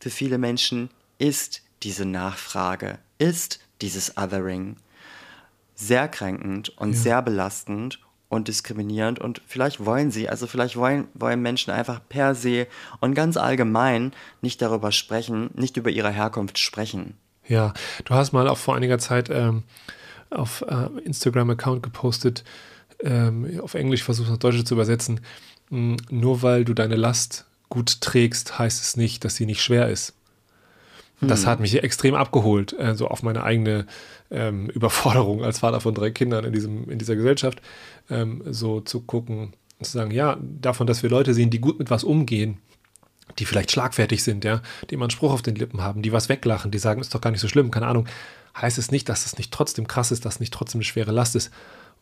für 0.00 0.10
viele 0.10 0.38
Menschen 0.38 0.90
ist 1.18 1.62
diese 1.82 2.04
Nachfrage, 2.04 2.98
ist 3.18 3.60
dieses 3.82 4.16
Othering 4.16 4.76
sehr 5.74 6.08
kränkend 6.08 6.70
und 6.70 6.92
ja. 6.92 6.98
sehr 6.98 7.22
belastend 7.22 8.00
und 8.28 8.48
diskriminierend 8.48 9.18
und 9.18 9.40
vielleicht 9.46 9.84
wollen 9.84 10.10
sie, 10.10 10.28
also 10.28 10.46
vielleicht 10.46 10.76
wollen, 10.76 11.08
wollen 11.14 11.40
Menschen 11.40 11.72
einfach 11.72 12.00
per 12.08 12.34
se 12.34 12.66
und 13.00 13.14
ganz 13.14 13.36
allgemein 13.36 14.12
nicht 14.42 14.60
darüber 14.60 14.92
sprechen, 14.92 15.50
nicht 15.54 15.76
über 15.76 15.90
ihre 15.90 16.10
Herkunft 16.10 16.58
sprechen. 16.58 17.16
Ja, 17.46 17.72
du 18.04 18.14
hast 18.14 18.32
mal 18.32 18.48
auch 18.48 18.58
vor 18.58 18.76
einiger 18.76 18.98
Zeit 18.98 19.30
ähm, 19.30 19.62
auf 20.30 20.64
äh, 20.68 20.88
Instagram-Account 21.04 21.82
gepostet, 21.82 22.44
ähm, 23.00 23.60
auf 23.62 23.74
Englisch 23.74 24.02
versucht 24.02 24.30
nach 24.30 24.38
Deutsch 24.38 24.64
zu 24.64 24.74
übersetzen, 24.74 25.20
mh, 25.70 25.96
nur 26.10 26.42
weil 26.42 26.64
du 26.64 26.74
deine 26.74 26.96
Last 26.96 27.46
gut 27.68 28.00
trägst, 28.00 28.58
heißt 28.58 28.82
es 28.82 28.96
nicht, 28.96 29.24
dass 29.24 29.36
sie 29.36 29.46
nicht 29.46 29.62
schwer 29.62 29.88
ist. 29.88 30.14
Das 31.20 31.42
hm. 31.42 31.46
hat 31.48 31.60
mich 31.60 31.82
extrem 31.82 32.14
abgeholt, 32.14 32.78
äh, 32.78 32.94
so 32.94 33.08
auf 33.08 33.22
meine 33.22 33.42
eigene 33.42 33.86
ähm, 34.30 34.68
Überforderung 34.70 35.42
als 35.44 35.58
Vater 35.60 35.80
von 35.80 35.94
drei 35.94 36.10
Kindern 36.10 36.44
in, 36.44 36.52
diesem, 36.52 36.88
in 36.90 36.98
dieser 36.98 37.16
Gesellschaft, 37.16 37.60
ähm, 38.08 38.42
so 38.46 38.80
zu 38.80 39.00
gucken 39.00 39.52
und 39.78 39.84
zu 39.84 39.92
sagen, 39.92 40.10
ja, 40.10 40.38
davon, 40.40 40.86
dass 40.86 41.02
wir 41.02 41.10
Leute 41.10 41.34
sehen, 41.34 41.50
die 41.50 41.60
gut 41.60 41.78
mit 41.78 41.90
was 41.90 42.04
umgehen, 42.04 42.58
die 43.38 43.44
vielleicht 43.44 43.70
schlagfertig 43.70 44.22
sind, 44.22 44.44
ja, 44.44 44.62
die 44.88 44.94
immer 44.94 45.04
einen 45.04 45.10
Spruch 45.10 45.32
auf 45.32 45.42
den 45.42 45.56
Lippen 45.56 45.82
haben, 45.82 46.02
die 46.02 46.12
was 46.12 46.28
weglachen, 46.28 46.70
die 46.70 46.78
sagen, 46.78 47.00
ist 47.00 47.14
doch 47.14 47.20
gar 47.20 47.30
nicht 47.30 47.40
so 47.40 47.48
schlimm, 47.48 47.70
keine 47.70 47.86
Ahnung, 47.86 48.06
heißt 48.60 48.78
es 48.78 48.90
nicht, 48.90 49.08
dass 49.08 49.26
es 49.26 49.38
nicht 49.38 49.52
trotzdem 49.52 49.86
krass 49.86 50.10
ist, 50.10 50.24
dass 50.24 50.34
es 50.34 50.40
nicht 50.40 50.52
trotzdem 50.52 50.78
eine 50.78 50.84
schwere 50.84 51.12
Last 51.12 51.36
ist 51.36 51.50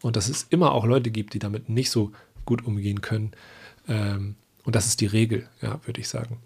und 0.02 0.16
dass 0.16 0.28
es 0.28 0.46
immer 0.50 0.72
auch 0.72 0.84
Leute 0.84 1.10
gibt, 1.10 1.34
die 1.34 1.38
damit 1.38 1.68
nicht 1.68 1.90
so 1.90 2.12
gut 2.44 2.64
umgehen 2.64 3.00
können. 3.00 3.32
Ähm, 3.88 4.36
und 4.64 4.74
das 4.74 4.86
ist 4.86 5.00
die 5.00 5.06
Regel, 5.06 5.48
ja, 5.62 5.80
würde 5.84 6.00
ich 6.00 6.08
sagen. 6.08 6.38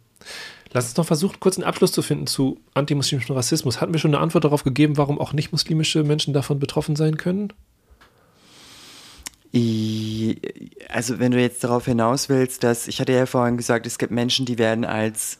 Lass 0.73 0.87
uns 0.87 0.97
noch 0.97 1.07
versuchen, 1.07 1.41
kurz 1.41 1.57
einen 1.57 1.67
Abschluss 1.67 1.93
zu 1.93 2.03
finden 2.03 2.27
zu 2.27 2.61
antimuslimischem 2.75 3.35
Rassismus. 3.35 3.81
Hatten 3.81 3.93
wir 3.93 3.99
schon 3.99 4.15
eine 4.15 4.23
Antwort 4.23 4.45
darauf 4.45 4.63
gegeben, 4.63 4.97
warum 4.97 5.19
auch 5.19 5.33
nicht-muslimische 5.33 6.05
Menschen 6.05 6.33
davon 6.33 6.61
betroffen 6.61 6.95
sein 6.97 7.17
können? 7.17 7.53
Also 10.89 11.19
wenn 11.19 11.33
du 11.33 11.41
jetzt 11.41 11.65
darauf 11.65 11.87
hinaus 11.87 12.29
willst, 12.29 12.63
dass, 12.63 12.87
ich 12.87 13.01
hatte 13.01 13.13
ja 13.13 13.27
vorhin 13.27 13.57
gesagt, 13.57 13.85
es 13.85 13.99
gibt 13.99 14.13
Menschen, 14.13 14.47
die 14.47 14.59
werden 14.59 14.85
als 14.85 15.39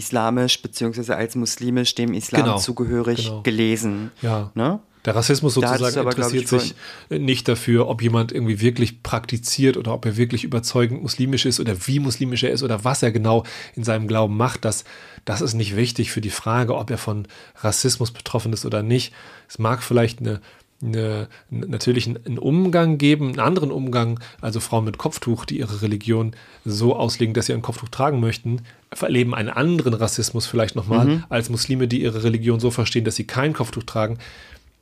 islamisch 0.00 0.60
bzw. 0.62 1.12
als 1.12 1.34
muslimisch 1.36 1.94
dem 1.94 2.12
Islam 2.14 2.42
genau, 2.42 2.58
zugehörig 2.58 3.24
genau. 3.24 3.42
gelesen. 3.42 4.10
Ja. 4.22 4.50
Ne? 4.54 4.80
Der 5.04 5.14
Rassismus 5.16 5.54
sozusagen 5.54 5.98
aber, 5.98 6.10
interessiert 6.10 6.48
sich 6.48 6.74
nicht 7.08 7.48
dafür, 7.48 7.88
ob 7.88 8.02
jemand 8.02 8.32
irgendwie 8.32 8.60
wirklich 8.60 9.02
praktiziert 9.02 9.78
oder 9.78 9.94
ob 9.94 10.04
er 10.04 10.16
wirklich 10.16 10.44
überzeugend 10.44 11.02
muslimisch 11.02 11.46
ist 11.46 11.58
oder 11.58 11.74
wie 11.86 12.00
muslimisch 12.00 12.42
er 12.42 12.50
ist 12.50 12.62
oder 12.62 12.84
was 12.84 13.02
er 13.02 13.10
genau 13.10 13.44
in 13.74 13.84
seinem 13.84 14.08
Glauben 14.08 14.36
macht. 14.36 14.66
Das, 14.66 14.84
das 15.24 15.40
ist 15.40 15.54
nicht 15.54 15.74
wichtig 15.74 16.10
für 16.10 16.20
die 16.20 16.30
Frage, 16.30 16.76
ob 16.76 16.90
er 16.90 16.98
von 16.98 17.26
Rassismus 17.56 18.10
betroffen 18.10 18.52
ist 18.52 18.66
oder 18.66 18.82
nicht. 18.82 19.14
Es 19.48 19.58
mag 19.58 19.82
vielleicht 19.82 20.20
eine, 20.20 20.40
eine, 20.82 21.28
natürlich 21.50 22.06
einen 22.06 22.38
Umgang 22.38 22.98
geben, 22.98 23.28
einen 23.28 23.40
anderen 23.40 23.70
Umgang, 23.70 24.20
also 24.40 24.60
Frauen 24.60 24.84
mit 24.84 24.98
Kopftuch, 24.98 25.44
die 25.44 25.58
ihre 25.58 25.82
Religion 25.82 26.32
so 26.64 26.96
auslegen, 26.96 27.34
dass 27.34 27.46
sie 27.46 27.52
ein 27.52 27.62
Kopftuch 27.62 27.88
tragen 27.88 28.20
möchten, 28.20 28.62
erleben 28.90 29.34
einen 29.34 29.50
anderen 29.50 29.94
Rassismus 29.94 30.46
vielleicht 30.46 30.76
nochmal 30.76 31.06
mhm. 31.06 31.24
als 31.28 31.50
Muslime, 31.50 31.86
die 31.86 32.02
ihre 32.02 32.24
Religion 32.24 32.60
so 32.60 32.70
verstehen, 32.70 33.04
dass 33.04 33.16
sie 33.16 33.26
kein 33.26 33.52
Kopftuch 33.52 33.84
tragen. 33.84 34.18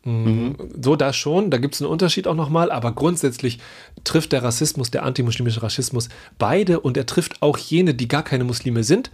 Mhm. 0.05 0.55
So, 0.81 0.95
da 0.95 1.13
schon, 1.13 1.51
da 1.51 1.59
gibt 1.59 1.75
es 1.75 1.83
einen 1.83 1.91
Unterschied 1.91 2.29
auch 2.29 2.37
nochmal, 2.37 2.71
aber 2.71 2.93
grundsätzlich 2.93 3.59
trifft 4.05 4.33
der 4.33 4.43
Rassismus, 4.43 4.91
der 4.91 5.03
antimuslimische 5.03 5.63
Rassismus, 5.63 6.09
beide 6.39 6.81
und 6.81 6.97
er 6.97 7.07
trifft 7.07 7.43
auch 7.43 7.59
jene, 7.59 7.95
die 7.95 8.09
gar 8.09 8.23
keine 8.23 8.45
Muslime 8.45 8.85
sind, 8.85 9.11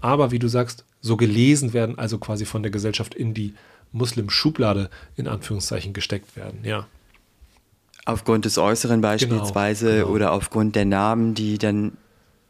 aber 0.00 0.30
wie 0.30 0.38
du 0.38 0.48
sagst, 0.48 0.84
so 1.00 1.16
gelesen 1.16 1.72
werden, 1.72 1.98
also 1.98 2.18
quasi 2.18 2.44
von 2.44 2.62
der 2.62 2.70
Gesellschaft 2.70 3.14
in 3.14 3.34
die 3.34 3.54
Muslim-Schublade 3.92 4.90
in 5.16 5.28
Anführungszeichen 5.28 5.92
gesteckt 5.92 6.36
werden, 6.36 6.60
ja. 6.62 6.86
Aufgrund 8.06 8.44
des 8.44 8.58
Äußeren 8.58 9.00
beispielsweise 9.00 9.86
genau, 9.86 10.04
genau. 10.04 10.14
oder 10.14 10.32
aufgrund 10.32 10.74
der 10.74 10.86
Namen, 10.86 11.34
die 11.34 11.58
dann, 11.58 11.96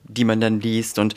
die 0.05 0.25
man 0.25 0.41
dann 0.41 0.61
liest. 0.61 0.99
Und 0.99 1.15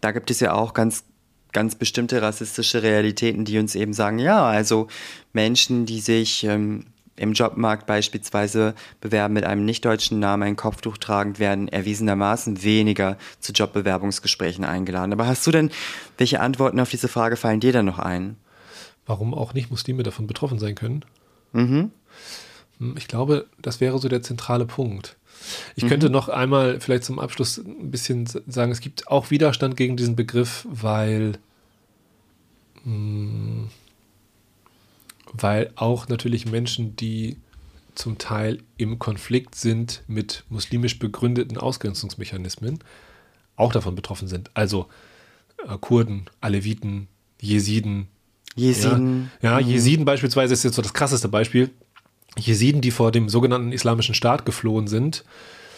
da 0.00 0.10
gibt 0.10 0.30
es 0.30 0.40
ja 0.40 0.52
auch 0.52 0.74
ganz, 0.74 1.04
ganz 1.52 1.76
bestimmte 1.76 2.20
rassistische 2.20 2.82
Realitäten, 2.82 3.44
die 3.44 3.58
uns 3.58 3.74
eben 3.74 3.92
sagen, 3.92 4.18
ja, 4.18 4.44
also 4.44 4.88
Menschen, 5.32 5.86
die 5.86 6.00
sich 6.00 6.44
ähm, 6.44 6.86
im 7.18 7.32
Jobmarkt 7.32 7.86
beispielsweise 7.86 8.74
bewerben 9.00 9.34
mit 9.34 9.44
einem 9.44 9.64
nicht-deutschen 9.64 10.18
Namen, 10.18 10.42
ein 10.44 10.56
Kopftuch 10.56 10.98
tragend, 10.98 11.38
werden 11.38 11.68
erwiesenermaßen 11.68 12.62
weniger 12.62 13.16
zu 13.40 13.52
Jobbewerbungsgesprächen 13.52 14.64
eingeladen. 14.64 15.12
Aber 15.12 15.26
hast 15.26 15.46
du 15.46 15.50
denn, 15.50 15.70
welche 16.16 16.40
Antworten 16.40 16.80
auf 16.80 16.90
diese 16.90 17.08
Frage 17.08 17.36
fallen 17.36 17.60
dir 17.60 17.72
dann 17.72 17.86
noch 17.86 17.98
ein? 17.98 18.36
Warum 19.08 19.32
auch 19.32 19.54
nicht 19.54 19.70
Muslime 19.70 20.02
davon 20.02 20.26
betroffen 20.26 20.58
sein 20.58 20.74
können? 20.74 21.02
Mhm. 21.52 21.90
Hm, 22.78 22.94
ich 22.98 23.08
glaube, 23.08 23.46
das 23.60 23.80
wäre 23.80 23.98
so 23.98 24.08
der 24.08 24.22
zentrale 24.22 24.66
Punkt. 24.66 25.16
Ich 25.76 25.84
mhm. 25.84 25.88
könnte 25.88 26.10
noch 26.10 26.28
einmal 26.28 26.78
vielleicht 26.78 27.04
zum 27.04 27.18
Abschluss 27.18 27.56
ein 27.56 27.90
bisschen 27.90 28.26
sagen, 28.26 28.70
es 28.70 28.80
gibt 28.80 29.08
auch 29.08 29.30
Widerstand 29.30 29.78
gegen 29.78 29.96
diesen 29.96 30.14
Begriff, 30.14 30.66
weil, 30.70 31.38
mh, 32.84 32.84
hm, 32.84 33.68
weil 35.32 35.72
auch 35.76 36.08
natürlich 36.08 36.44
Menschen, 36.44 36.94
die 36.94 37.38
zum 37.94 38.18
Teil 38.18 38.58
im 38.76 38.98
Konflikt 38.98 39.54
sind 39.54 40.02
mit 40.06 40.44
muslimisch 40.50 40.98
begründeten 40.98 41.56
Ausgrenzungsmechanismen, 41.56 42.78
auch 43.56 43.72
davon 43.72 43.94
betroffen 43.94 44.28
sind. 44.28 44.50
Also 44.52 44.86
äh, 45.66 45.78
Kurden, 45.80 46.26
Aleviten, 46.42 47.08
Jesiden. 47.40 48.08
Jesiden. 48.54 49.30
Ja, 49.42 49.58
ja 49.58 49.64
mhm. 49.64 49.70
Jesiden 49.70 50.04
beispielsweise 50.04 50.54
ist 50.54 50.64
jetzt 50.64 50.74
so 50.74 50.82
das 50.82 50.94
krasseste 50.94 51.28
Beispiel. 51.28 51.70
Jesiden, 52.36 52.80
die 52.80 52.90
vor 52.90 53.12
dem 53.12 53.28
sogenannten 53.28 53.72
Islamischen 53.72 54.14
Staat 54.14 54.46
geflohen 54.46 54.86
sind, 54.86 55.24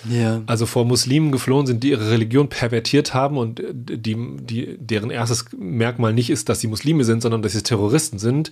ja. 0.08 0.42
also 0.46 0.66
vor 0.66 0.84
Muslimen 0.84 1.32
geflohen 1.32 1.66
sind, 1.66 1.82
die 1.82 1.90
ihre 1.90 2.10
Religion 2.10 2.48
pervertiert 2.48 3.14
haben 3.14 3.36
und 3.36 3.62
die, 3.72 4.16
die, 4.40 4.76
deren 4.78 5.10
erstes 5.10 5.46
Merkmal 5.56 6.12
nicht 6.12 6.30
ist, 6.30 6.48
dass 6.48 6.60
sie 6.60 6.68
Muslime 6.68 7.04
sind, 7.04 7.22
sondern 7.22 7.42
dass 7.42 7.52
sie 7.52 7.62
Terroristen 7.62 8.18
sind, 8.18 8.50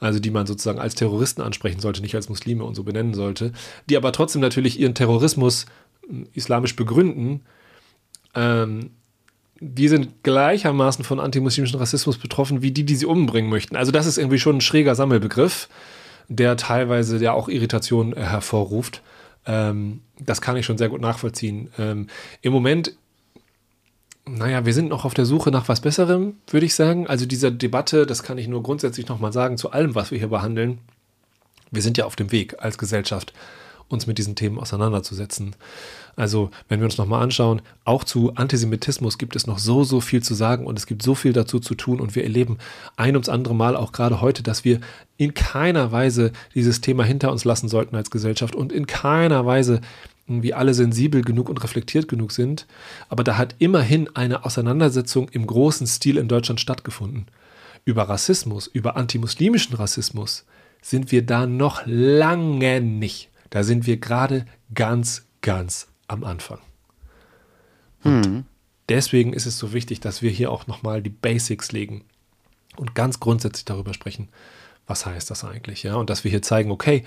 also 0.00 0.18
die 0.18 0.30
man 0.30 0.46
sozusagen 0.46 0.78
als 0.78 0.94
Terroristen 0.94 1.42
ansprechen 1.42 1.80
sollte, 1.80 2.02
nicht 2.02 2.14
als 2.14 2.28
Muslime 2.28 2.64
und 2.64 2.74
so 2.74 2.84
benennen 2.84 3.14
sollte, 3.14 3.52
die 3.88 3.96
aber 3.96 4.12
trotzdem 4.12 4.40
natürlich 4.40 4.78
ihren 4.78 4.94
Terrorismus 4.94 5.66
hm, 6.06 6.26
islamisch 6.34 6.76
begründen. 6.76 7.42
Ähm, 8.34 8.90
die 9.60 9.88
sind 9.88 10.22
gleichermaßen 10.22 11.04
von 11.04 11.20
antimuslimischen 11.20 11.78
Rassismus 11.78 12.18
betroffen 12.18 12.62
wie 12.62 12.70
die, 12.70 12.84
die 12.84 12.96
sie 12.96 13.06
umbringen 13.06 13.50
möchten. 13.50 13.76
Also 13.76 13.92
das 13.92 14.06
ist 14.06 14.18
irgendwie 14.18 14.38
schon 14.38 14.58
ein 14.58 14.60
schräger 14.60 14.94
Sammelbegriff 14.94 15.68
der 16.28 16.56
teilweise 16.56 17.18
ja 17.18 17.32
auch 17.32 17.48
Irritation 17.48 18.12
äh, 18.12 18.22
hervorruft. 18.22 19.02
Ähm, 19.46 20.02
das 20.20 20.40
kann 20.40 20.56
ich 20.56 20.66
schon 20.66 20.78
sehr 20.78 20.88
gut 20.88 21.00
nachvollziehen. 21.00 21.70
Ähm, 21.78 22.06
Im 22.42 22.52
Moment, 22.52 22.94
naja, 24.26 24.66
wir 24.66 24.74
sind 24.74 24.90
noch 24.90 25.06
auf 25.06 25.14
der 25.14 25.24
Suche 25.24 25.50
nach 25.50 25.68
was 25.68 25.80
Besserem, 25.80 26.36
würde 26.48 26.66
ich 26.66 26.74
sagen. 26.74 27.06
Also 27.06 27.24
diese 27.24 27.50
Debatte, 27.50 28.04
das 28.04 28.22
kann 28.22 28.36
ich 28.36 28.46
nur 28.46 28.62
grundsätzlich 28.62 29.08
nochmal 29.08 29.32
sagen, 29.32 29.56
zu 29.56 29.70
allem, 29.70 29.94
was 29.94 30.10
wir 30.10 30.18
hier 30.18 30.28
behandeln. 30.28 30.78
Wir 31.70 31.82
sind 31.82 31.96
ja 31.96 32.04
auf 32.04 32.16
dem 32.16 32.30
Weg 32.30 32.62
als 32.62 32.78
Gesellschaft, 32.78 33.32
uns 33.88 34.06
mit 34.06 34.18
diesen 34.18 34.36
Themen 34.36 34.58
auseinanderzusetzen. 34.58 35.56
Also, 36.16 36.50
wenn 36.68 36.80
wir 36.80 36.84
uns 36.84 36.98
nochmal 36.98 37.22
anschauen, 37.22 37.62
auch 37.84 38.02
zu 38.02 38.34
Antisemitismus 38.34 39.18
gibt 39.18 39.36
es 39.36 39.46
noch 39.46 39.58
so, 39.58 39.84
so 39.84 40.00
viel 40.00 40.22
zu 40.22 40.34
sagen 40.34 40.66
und 40.66 40.78
es 40.78 40.86
gibt 40.86 41.02
so 41.02 41.14
viel 41.14 41.32
dazu 41.32 41.60
zu 41.60 41.74
tun 41.74 42.00
und 42.00 42.16
wir 42.16 42.24
erleben 42.24 42.58
ein 42.96 43.14
ums 43.14 43.28
andere 43.28 43.54
Mal 43.54 43.76
auch 43.76 43.92
gerade 43.92 44.20
heute, 44.20 44.42
dass 44.42 44.64
wir 44.64 44.80
in 45.16 45.34
keiner 45.34 45.92
Weise 45.92 46.32
dieses 46.54 46.80
Thema 46.80 47.04
hinter 47.04 47.30
uns 47.30 47.44
lassen 47.44 47.68
sollten 47.68 47.94
als 47.94 48.10
Gesellschaft 48.10 48.56
und 48.56 48.72
in 48.72 48.86
keiner 48.86 49.46
Weise 49.46 49.80
wie 50.28 50.52
alle 50.52 50.74
sensibel 50.74 51.22
genug 51.22 51.48
und 51.48 51.62
reflektiert 51.62 52.08
genug 52.08 52.32
sind. 52.32 52.66
Aber 53.08 53.24
da 53.24 53.38
hat 53.38 53.54
immerhin 53.58 54.14
eine 54.14 54.44
Auseinandersetzung 54.44 55.28
im 55.30 55.46
großen 55.46 55.86
Stil 55.86 56.18
in 56.18 56.28
Deutschland 56.28 56.60
stattgefunden. 56.60 57.26
Über 57.84 58.02
Rassismus, 58.08 58.66
über 58.66 58.96
antimuslimischen 58.96 59.76
Rassismus 59.76 60.44
sind 60.82 61.10
wir 61.10 61.24
da 61.24 61.46
noch 61.46 61.82
lange 61.86 62.80
nicht. 62.80 63.30
Da 63.50 63.62
sind 63.62 63.86
wir 63.86 63.98
gerade 63.98 64.46
ganz, 64.74 65.26
ganz 65.40 65.88
am 66.06 66.24
Anfang. 66.24 66.60
Und 68.04 68.26
hm. 68.26 68.44
deswegen 68.88 69.32
ist 69.32 69.46
es 69.46 69.58
so 69.58 69.72
wichtig, 69.72 70.00
dass 70.00 70.22
wir 70.22 70.30
hier 70.30 70.50
auch 70.52 70.66
nochmal 70.66 71.02
die 71.02 71.10
Basics 71.10 71.72
legen 71.72 72.04
und 72.76 72.94
ganz 72.94 73.20
grundsätzlich 73.20 73.64
darüber 73.64 73.94
sprechen, 73.94 74.28
was 74.86 75.04
heißt 75.04 75.30
das 75.30 75.44
eigentlich, 75.44 75.82
ja? 75.82 75.96
Und 75.96 76.10
dass 76.10 76.24
wir 76.24 76.30
hier 76.30 76.42
zeigen, 76.42 76.70
okay, 76.70 77.04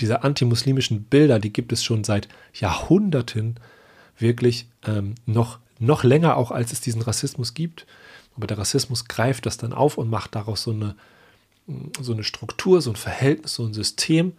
diese 0.00 0.24
antimuslimischen 0.24 1.04
Bilder, 1.04 1.38
die 1.38 1.52
gibt 1.52 1.72
es 1.72 1.84
schon 1.84 2.04
seit 2.04 2.28
Jahrhunderten 2.54 3.60
wirklich 4.18 4.66
ähm, 4.86 5.14
noch, 5.26 5.58
noch 5.78 6.04
länger 6.04 6.36
auch, 6.36 6.50
als 6.50 6.72
es 6.72 6.80
diesen 6.80 7.02
Rassismus 7.02 7.54
gibt. 7.54 7.86
Aber 8.36 8.46
der 8.46 8.58
Rassismus 8.58 9.06
greift 9.06 9.46
das 9.46 9.58
dann 9.58 9.72
auf 9.72 9.98
und 9.98 10.08
macht 10.08 10.34
daraus 10.34 10.62
so 10.62 10.72
eine, 10.72 10.96
so 12.00 12.12
eine 12.12 12.24
Struktur, 12.24 12.80
so 12.80 12.90
ein 12.90 12.96
Verhältnis, 12.96 13.54
so 13.54 13.64
ein 13.64 13.74
System. 13.74 14.32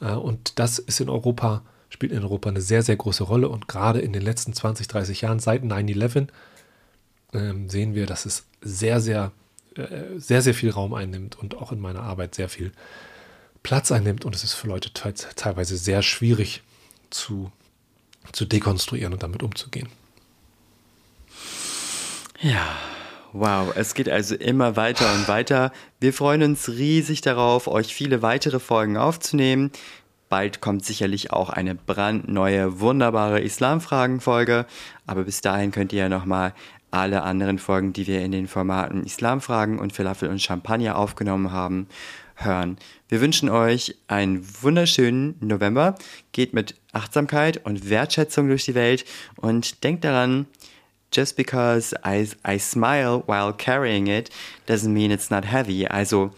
Äh, 0.00 0.12
und 0.12 0.58
das 0.58 0.78
ist 0.78 1.00
in 1.00 1.08
Europa 1.08 1.62
spielt 1.94 2.12
in 2.12 2.22
Europa 2.22 2.50
eine 2.50 2.60
sehr, 2.60 2.82
sehr 2.82 2.96
große 2.96 3.24
Rolle. 3.24 3.48
Und 3.48 3.68
gerade 3.68 4.00
in 4.00 4.12
den 4.12 4.22
letzten 4.22 4.52
20, 4.52 4.88
30 4.88 5.20
Jahren 5.22 5.38
seit 5.38 5.62
9-11 5.62 6.28
ähm, 7.32 7.70
sehen 7.70 7.94
wir, 7.94 8.06
dass 8.06 8.26
es 8.26 8.44
sehr, 8.60 9.00
sehr, 9.00 9.32
äh, 9.76 10.18
sehr, 10.18 10.42
sehr 10.42 10.54
viel 10.54 10.70
Raum 10.70 10.92
einnimmt 10.92 11.38
und 11.38 11.56
auch 11.56 11.72
in 11.72 11.80
meiner 11.80 12.02
Arbeit 12.02 12.34
sehr 12.34 12.48
viel 12.48 12.72
Platz 13.62 13.92
einnimmt. 13.92 14.24
Und 14.24 14.34
es 14.34 14.44
ist 14.44 14.54
für 14.54 14.66
Leute 14.66 14.92
teilweise 14.92 15.76
sehr 15.76 16.02
schwierig 16.02 16.62
zu, 17.10 17.50
zu 18.32 18.44
dekonstruieren 18.44 19.12
und 19.12 19.22
damit 19.22 19.42
umzugehen. 19.42 19.88
Ja, 22.40 22.76
Wow, 23.36 23.72
es 23.74 23.94
geht 23.94 24.08
also 24.08 24.36
immer 24.36 24.76
weiter 24.76 25.12
und 25.12 25.26
weiter. 25.26 25.72
Wir 25.98 26.12
freuen 26.12 26.44
uns 26.44 26.68
riesig 26.68 27.20
darauf, 27.20 27.66
euch 27.66 27.92
viele 27.92 28.22
weitere 28.22 28.60
Folgen 28.60 28.96
aufzunehmen. 28.96 29.72
Bald 30.28 30.60
kommt 30.60 30.84
sicherlich 30.84 31.32
auch 31.32 31.50
eine 31.50 31.74
brandneue, 31.74 32.78
wunderbare 32.78 33.40
Islamfragen-Folge. 33.40 34.66
Aber 35.08 35.24
bis 35.24 35.40
dahin 35.40 35.72
könnt 35.72 35.92
ihr 35.92 36.02
ja 36.02 36.08
nochmal 36.08 36.54
alle 36.92 37.24
anderen 37.24 37.58
Folgen, 37.58 37.92
die 37.92 38.06
wir 38.06 38.20
in 38.20 38.30
den 38.30 38.46
Formaten 38.46 39.02
Islamfragen 39.02 39.80
und 39.80 39.92
Falafel 39.92 40.28
und 40.28 40.40
Champagner 40.40 40.96
aufgenommen 40.96 41.50
haben, 41.50 41.88
hören. 42.36 42.76
Wir 43.08 43.20
wünschen 43.20 43.48
euch 43.48 43.96
einen 44.06 44.46
wunderschönen 44.62 45.34
November. 45.40 45.96
Geht 46.30 46.54
mit 46.54 46.76
Achtsamkeit 46.92 47.66
und 47.66 47.90
Wertschätzung 47.90 48.46
durch 48.46 48.64
die 48.64 48.76
Welt 48.76 49.04
und 49.34 49.82
denkt 49.82 50.04
daran, 50.04 50.46
just 51.14 51.36
because 51.36 51.94
I, 52.04 52.28
I 52.44 52.58
smile 52.58 53.22
while 53.26 53.52
carrying 53.52 54.06
it 54.08 54.30
doesn't 54.66 54.92
mean 54.92 55.10
it's 55.10 55.30
not 55.30 55.44
heavy. 55.44 55.86
Also 55.86 56.32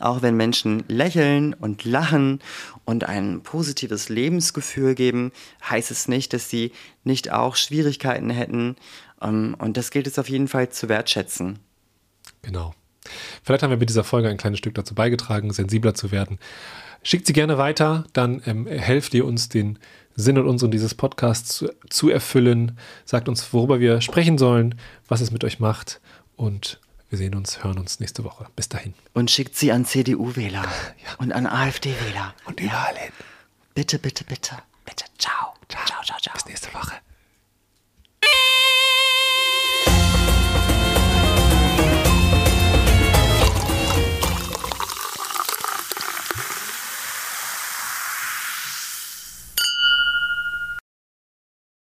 auch 0.00 0.22
wenn 0.22 0.36
Menschen 0.36 0.84
lächeln 0.88 1.54
und 1.54 1.84
lachen 1.84 2.40
und 2.84 3.04
ein 3.04 3.42
positives 3.42 4.08
Lebensgefühl 4.08 4.94
geben, 4.94 5.32
heißt 5.68 5.90
es 5.90 6.08
nicht, 6.08 6.32
dass 6.32 6.50
sie 6.50 6.72
nicht 7.04 7.32
auch 7.32 7.56
Schwierigkeiten 7.56 8.30
hätten. 8.30 8.76
Ähm, 9.22 9.56
und 9.58 9.76
das 9.76 9.90
gilt 9.90 10.06
es 10.06 10.18
auf 10.18 10.28
jeden 10.28 10.48
Fall 10.48 10.68
zu 10.68 10.88
wertschätzen. 10.88 11.58
Genau. 12.42 12.74
Vielleicht 13.42 13.62
haben 13.62 13.70
wir 13.70 13.76
mit 13.76 13.88
dieser 13.88 14.04
Folge 14.04 14.28
ein 14.28 14.36
kleines 14.36 14.58
Stück 14.58 14.74
dazu 14.74 14.94
beigetragen, 14.94 15.52
sensibler 15.52 15.94
zu 15.94 16.10
werden. 16.10 16.38
Schickt 17.02 17.26
sie 17.26 17.32
gerne 17.32 17.56
weiter, 17.56 18.04
dann 18.12 18.42
ähm, 18.46 18.66
helft 18.66 19.14
ihr 19.14 19.24
uns, 19.24 19.48
den 19.48 19.78
Sinn 20.16 20.38
und 20.38 20.46
Unsinn 20.46 20.70
dieses 20.70 20.94
Podcasts 20.94 21.56
zu, 21.56 21.68
zu 21.88 22.08
erfüllen. 22.08 22.78
Sagt 23.04 23.28
uns, 23.28 23.52
worüber 23.52 23.80
wir 23.80 24.00
sprechen 24.00 24.38
sollen, 24.38 24.74
was 25.08 25.20
es 25.20 25.30
mit 25.30 25.44
euch 25.44 25.60
macht 25.60 26.00
und 26.36 26.80
wir 27.08 27.18
sehen 27.18 27.34
uns, 27.34 27.62
hören 27.62 27.78
uns 27.78 28.00
nächste 28.00 28.24
Woche. 28.24 28.46
Bis 28.56 28.68
dahin. 28.68 28.94
Und 29.14 29.30
schickt 29.30 29.56
sie 29.56 29.70
an 29.70 29.84
CDU-Wähler 29.84 30.62
ja. 31.04 31.14
und 31.18 31.32
an 31.32 31.46
AfD-Wähler. 31.46 32.34
Und 32.46 32.60
überall 32.60 32.96
hin. 32.96 33.12
Bitte, 33.74 33.98
bitte, 33.98 34.24
bitte. 34.24 34.56
Bitte. 34.84 35.04
Ciao. 35.18 35.54
Ciao, 35.68 36.02
ciao, 36.04 36.18
ciao. 36.20 36.34
Bis 36.34 36.46
nächste 36.46 36.72
Woche. 36.74 36.94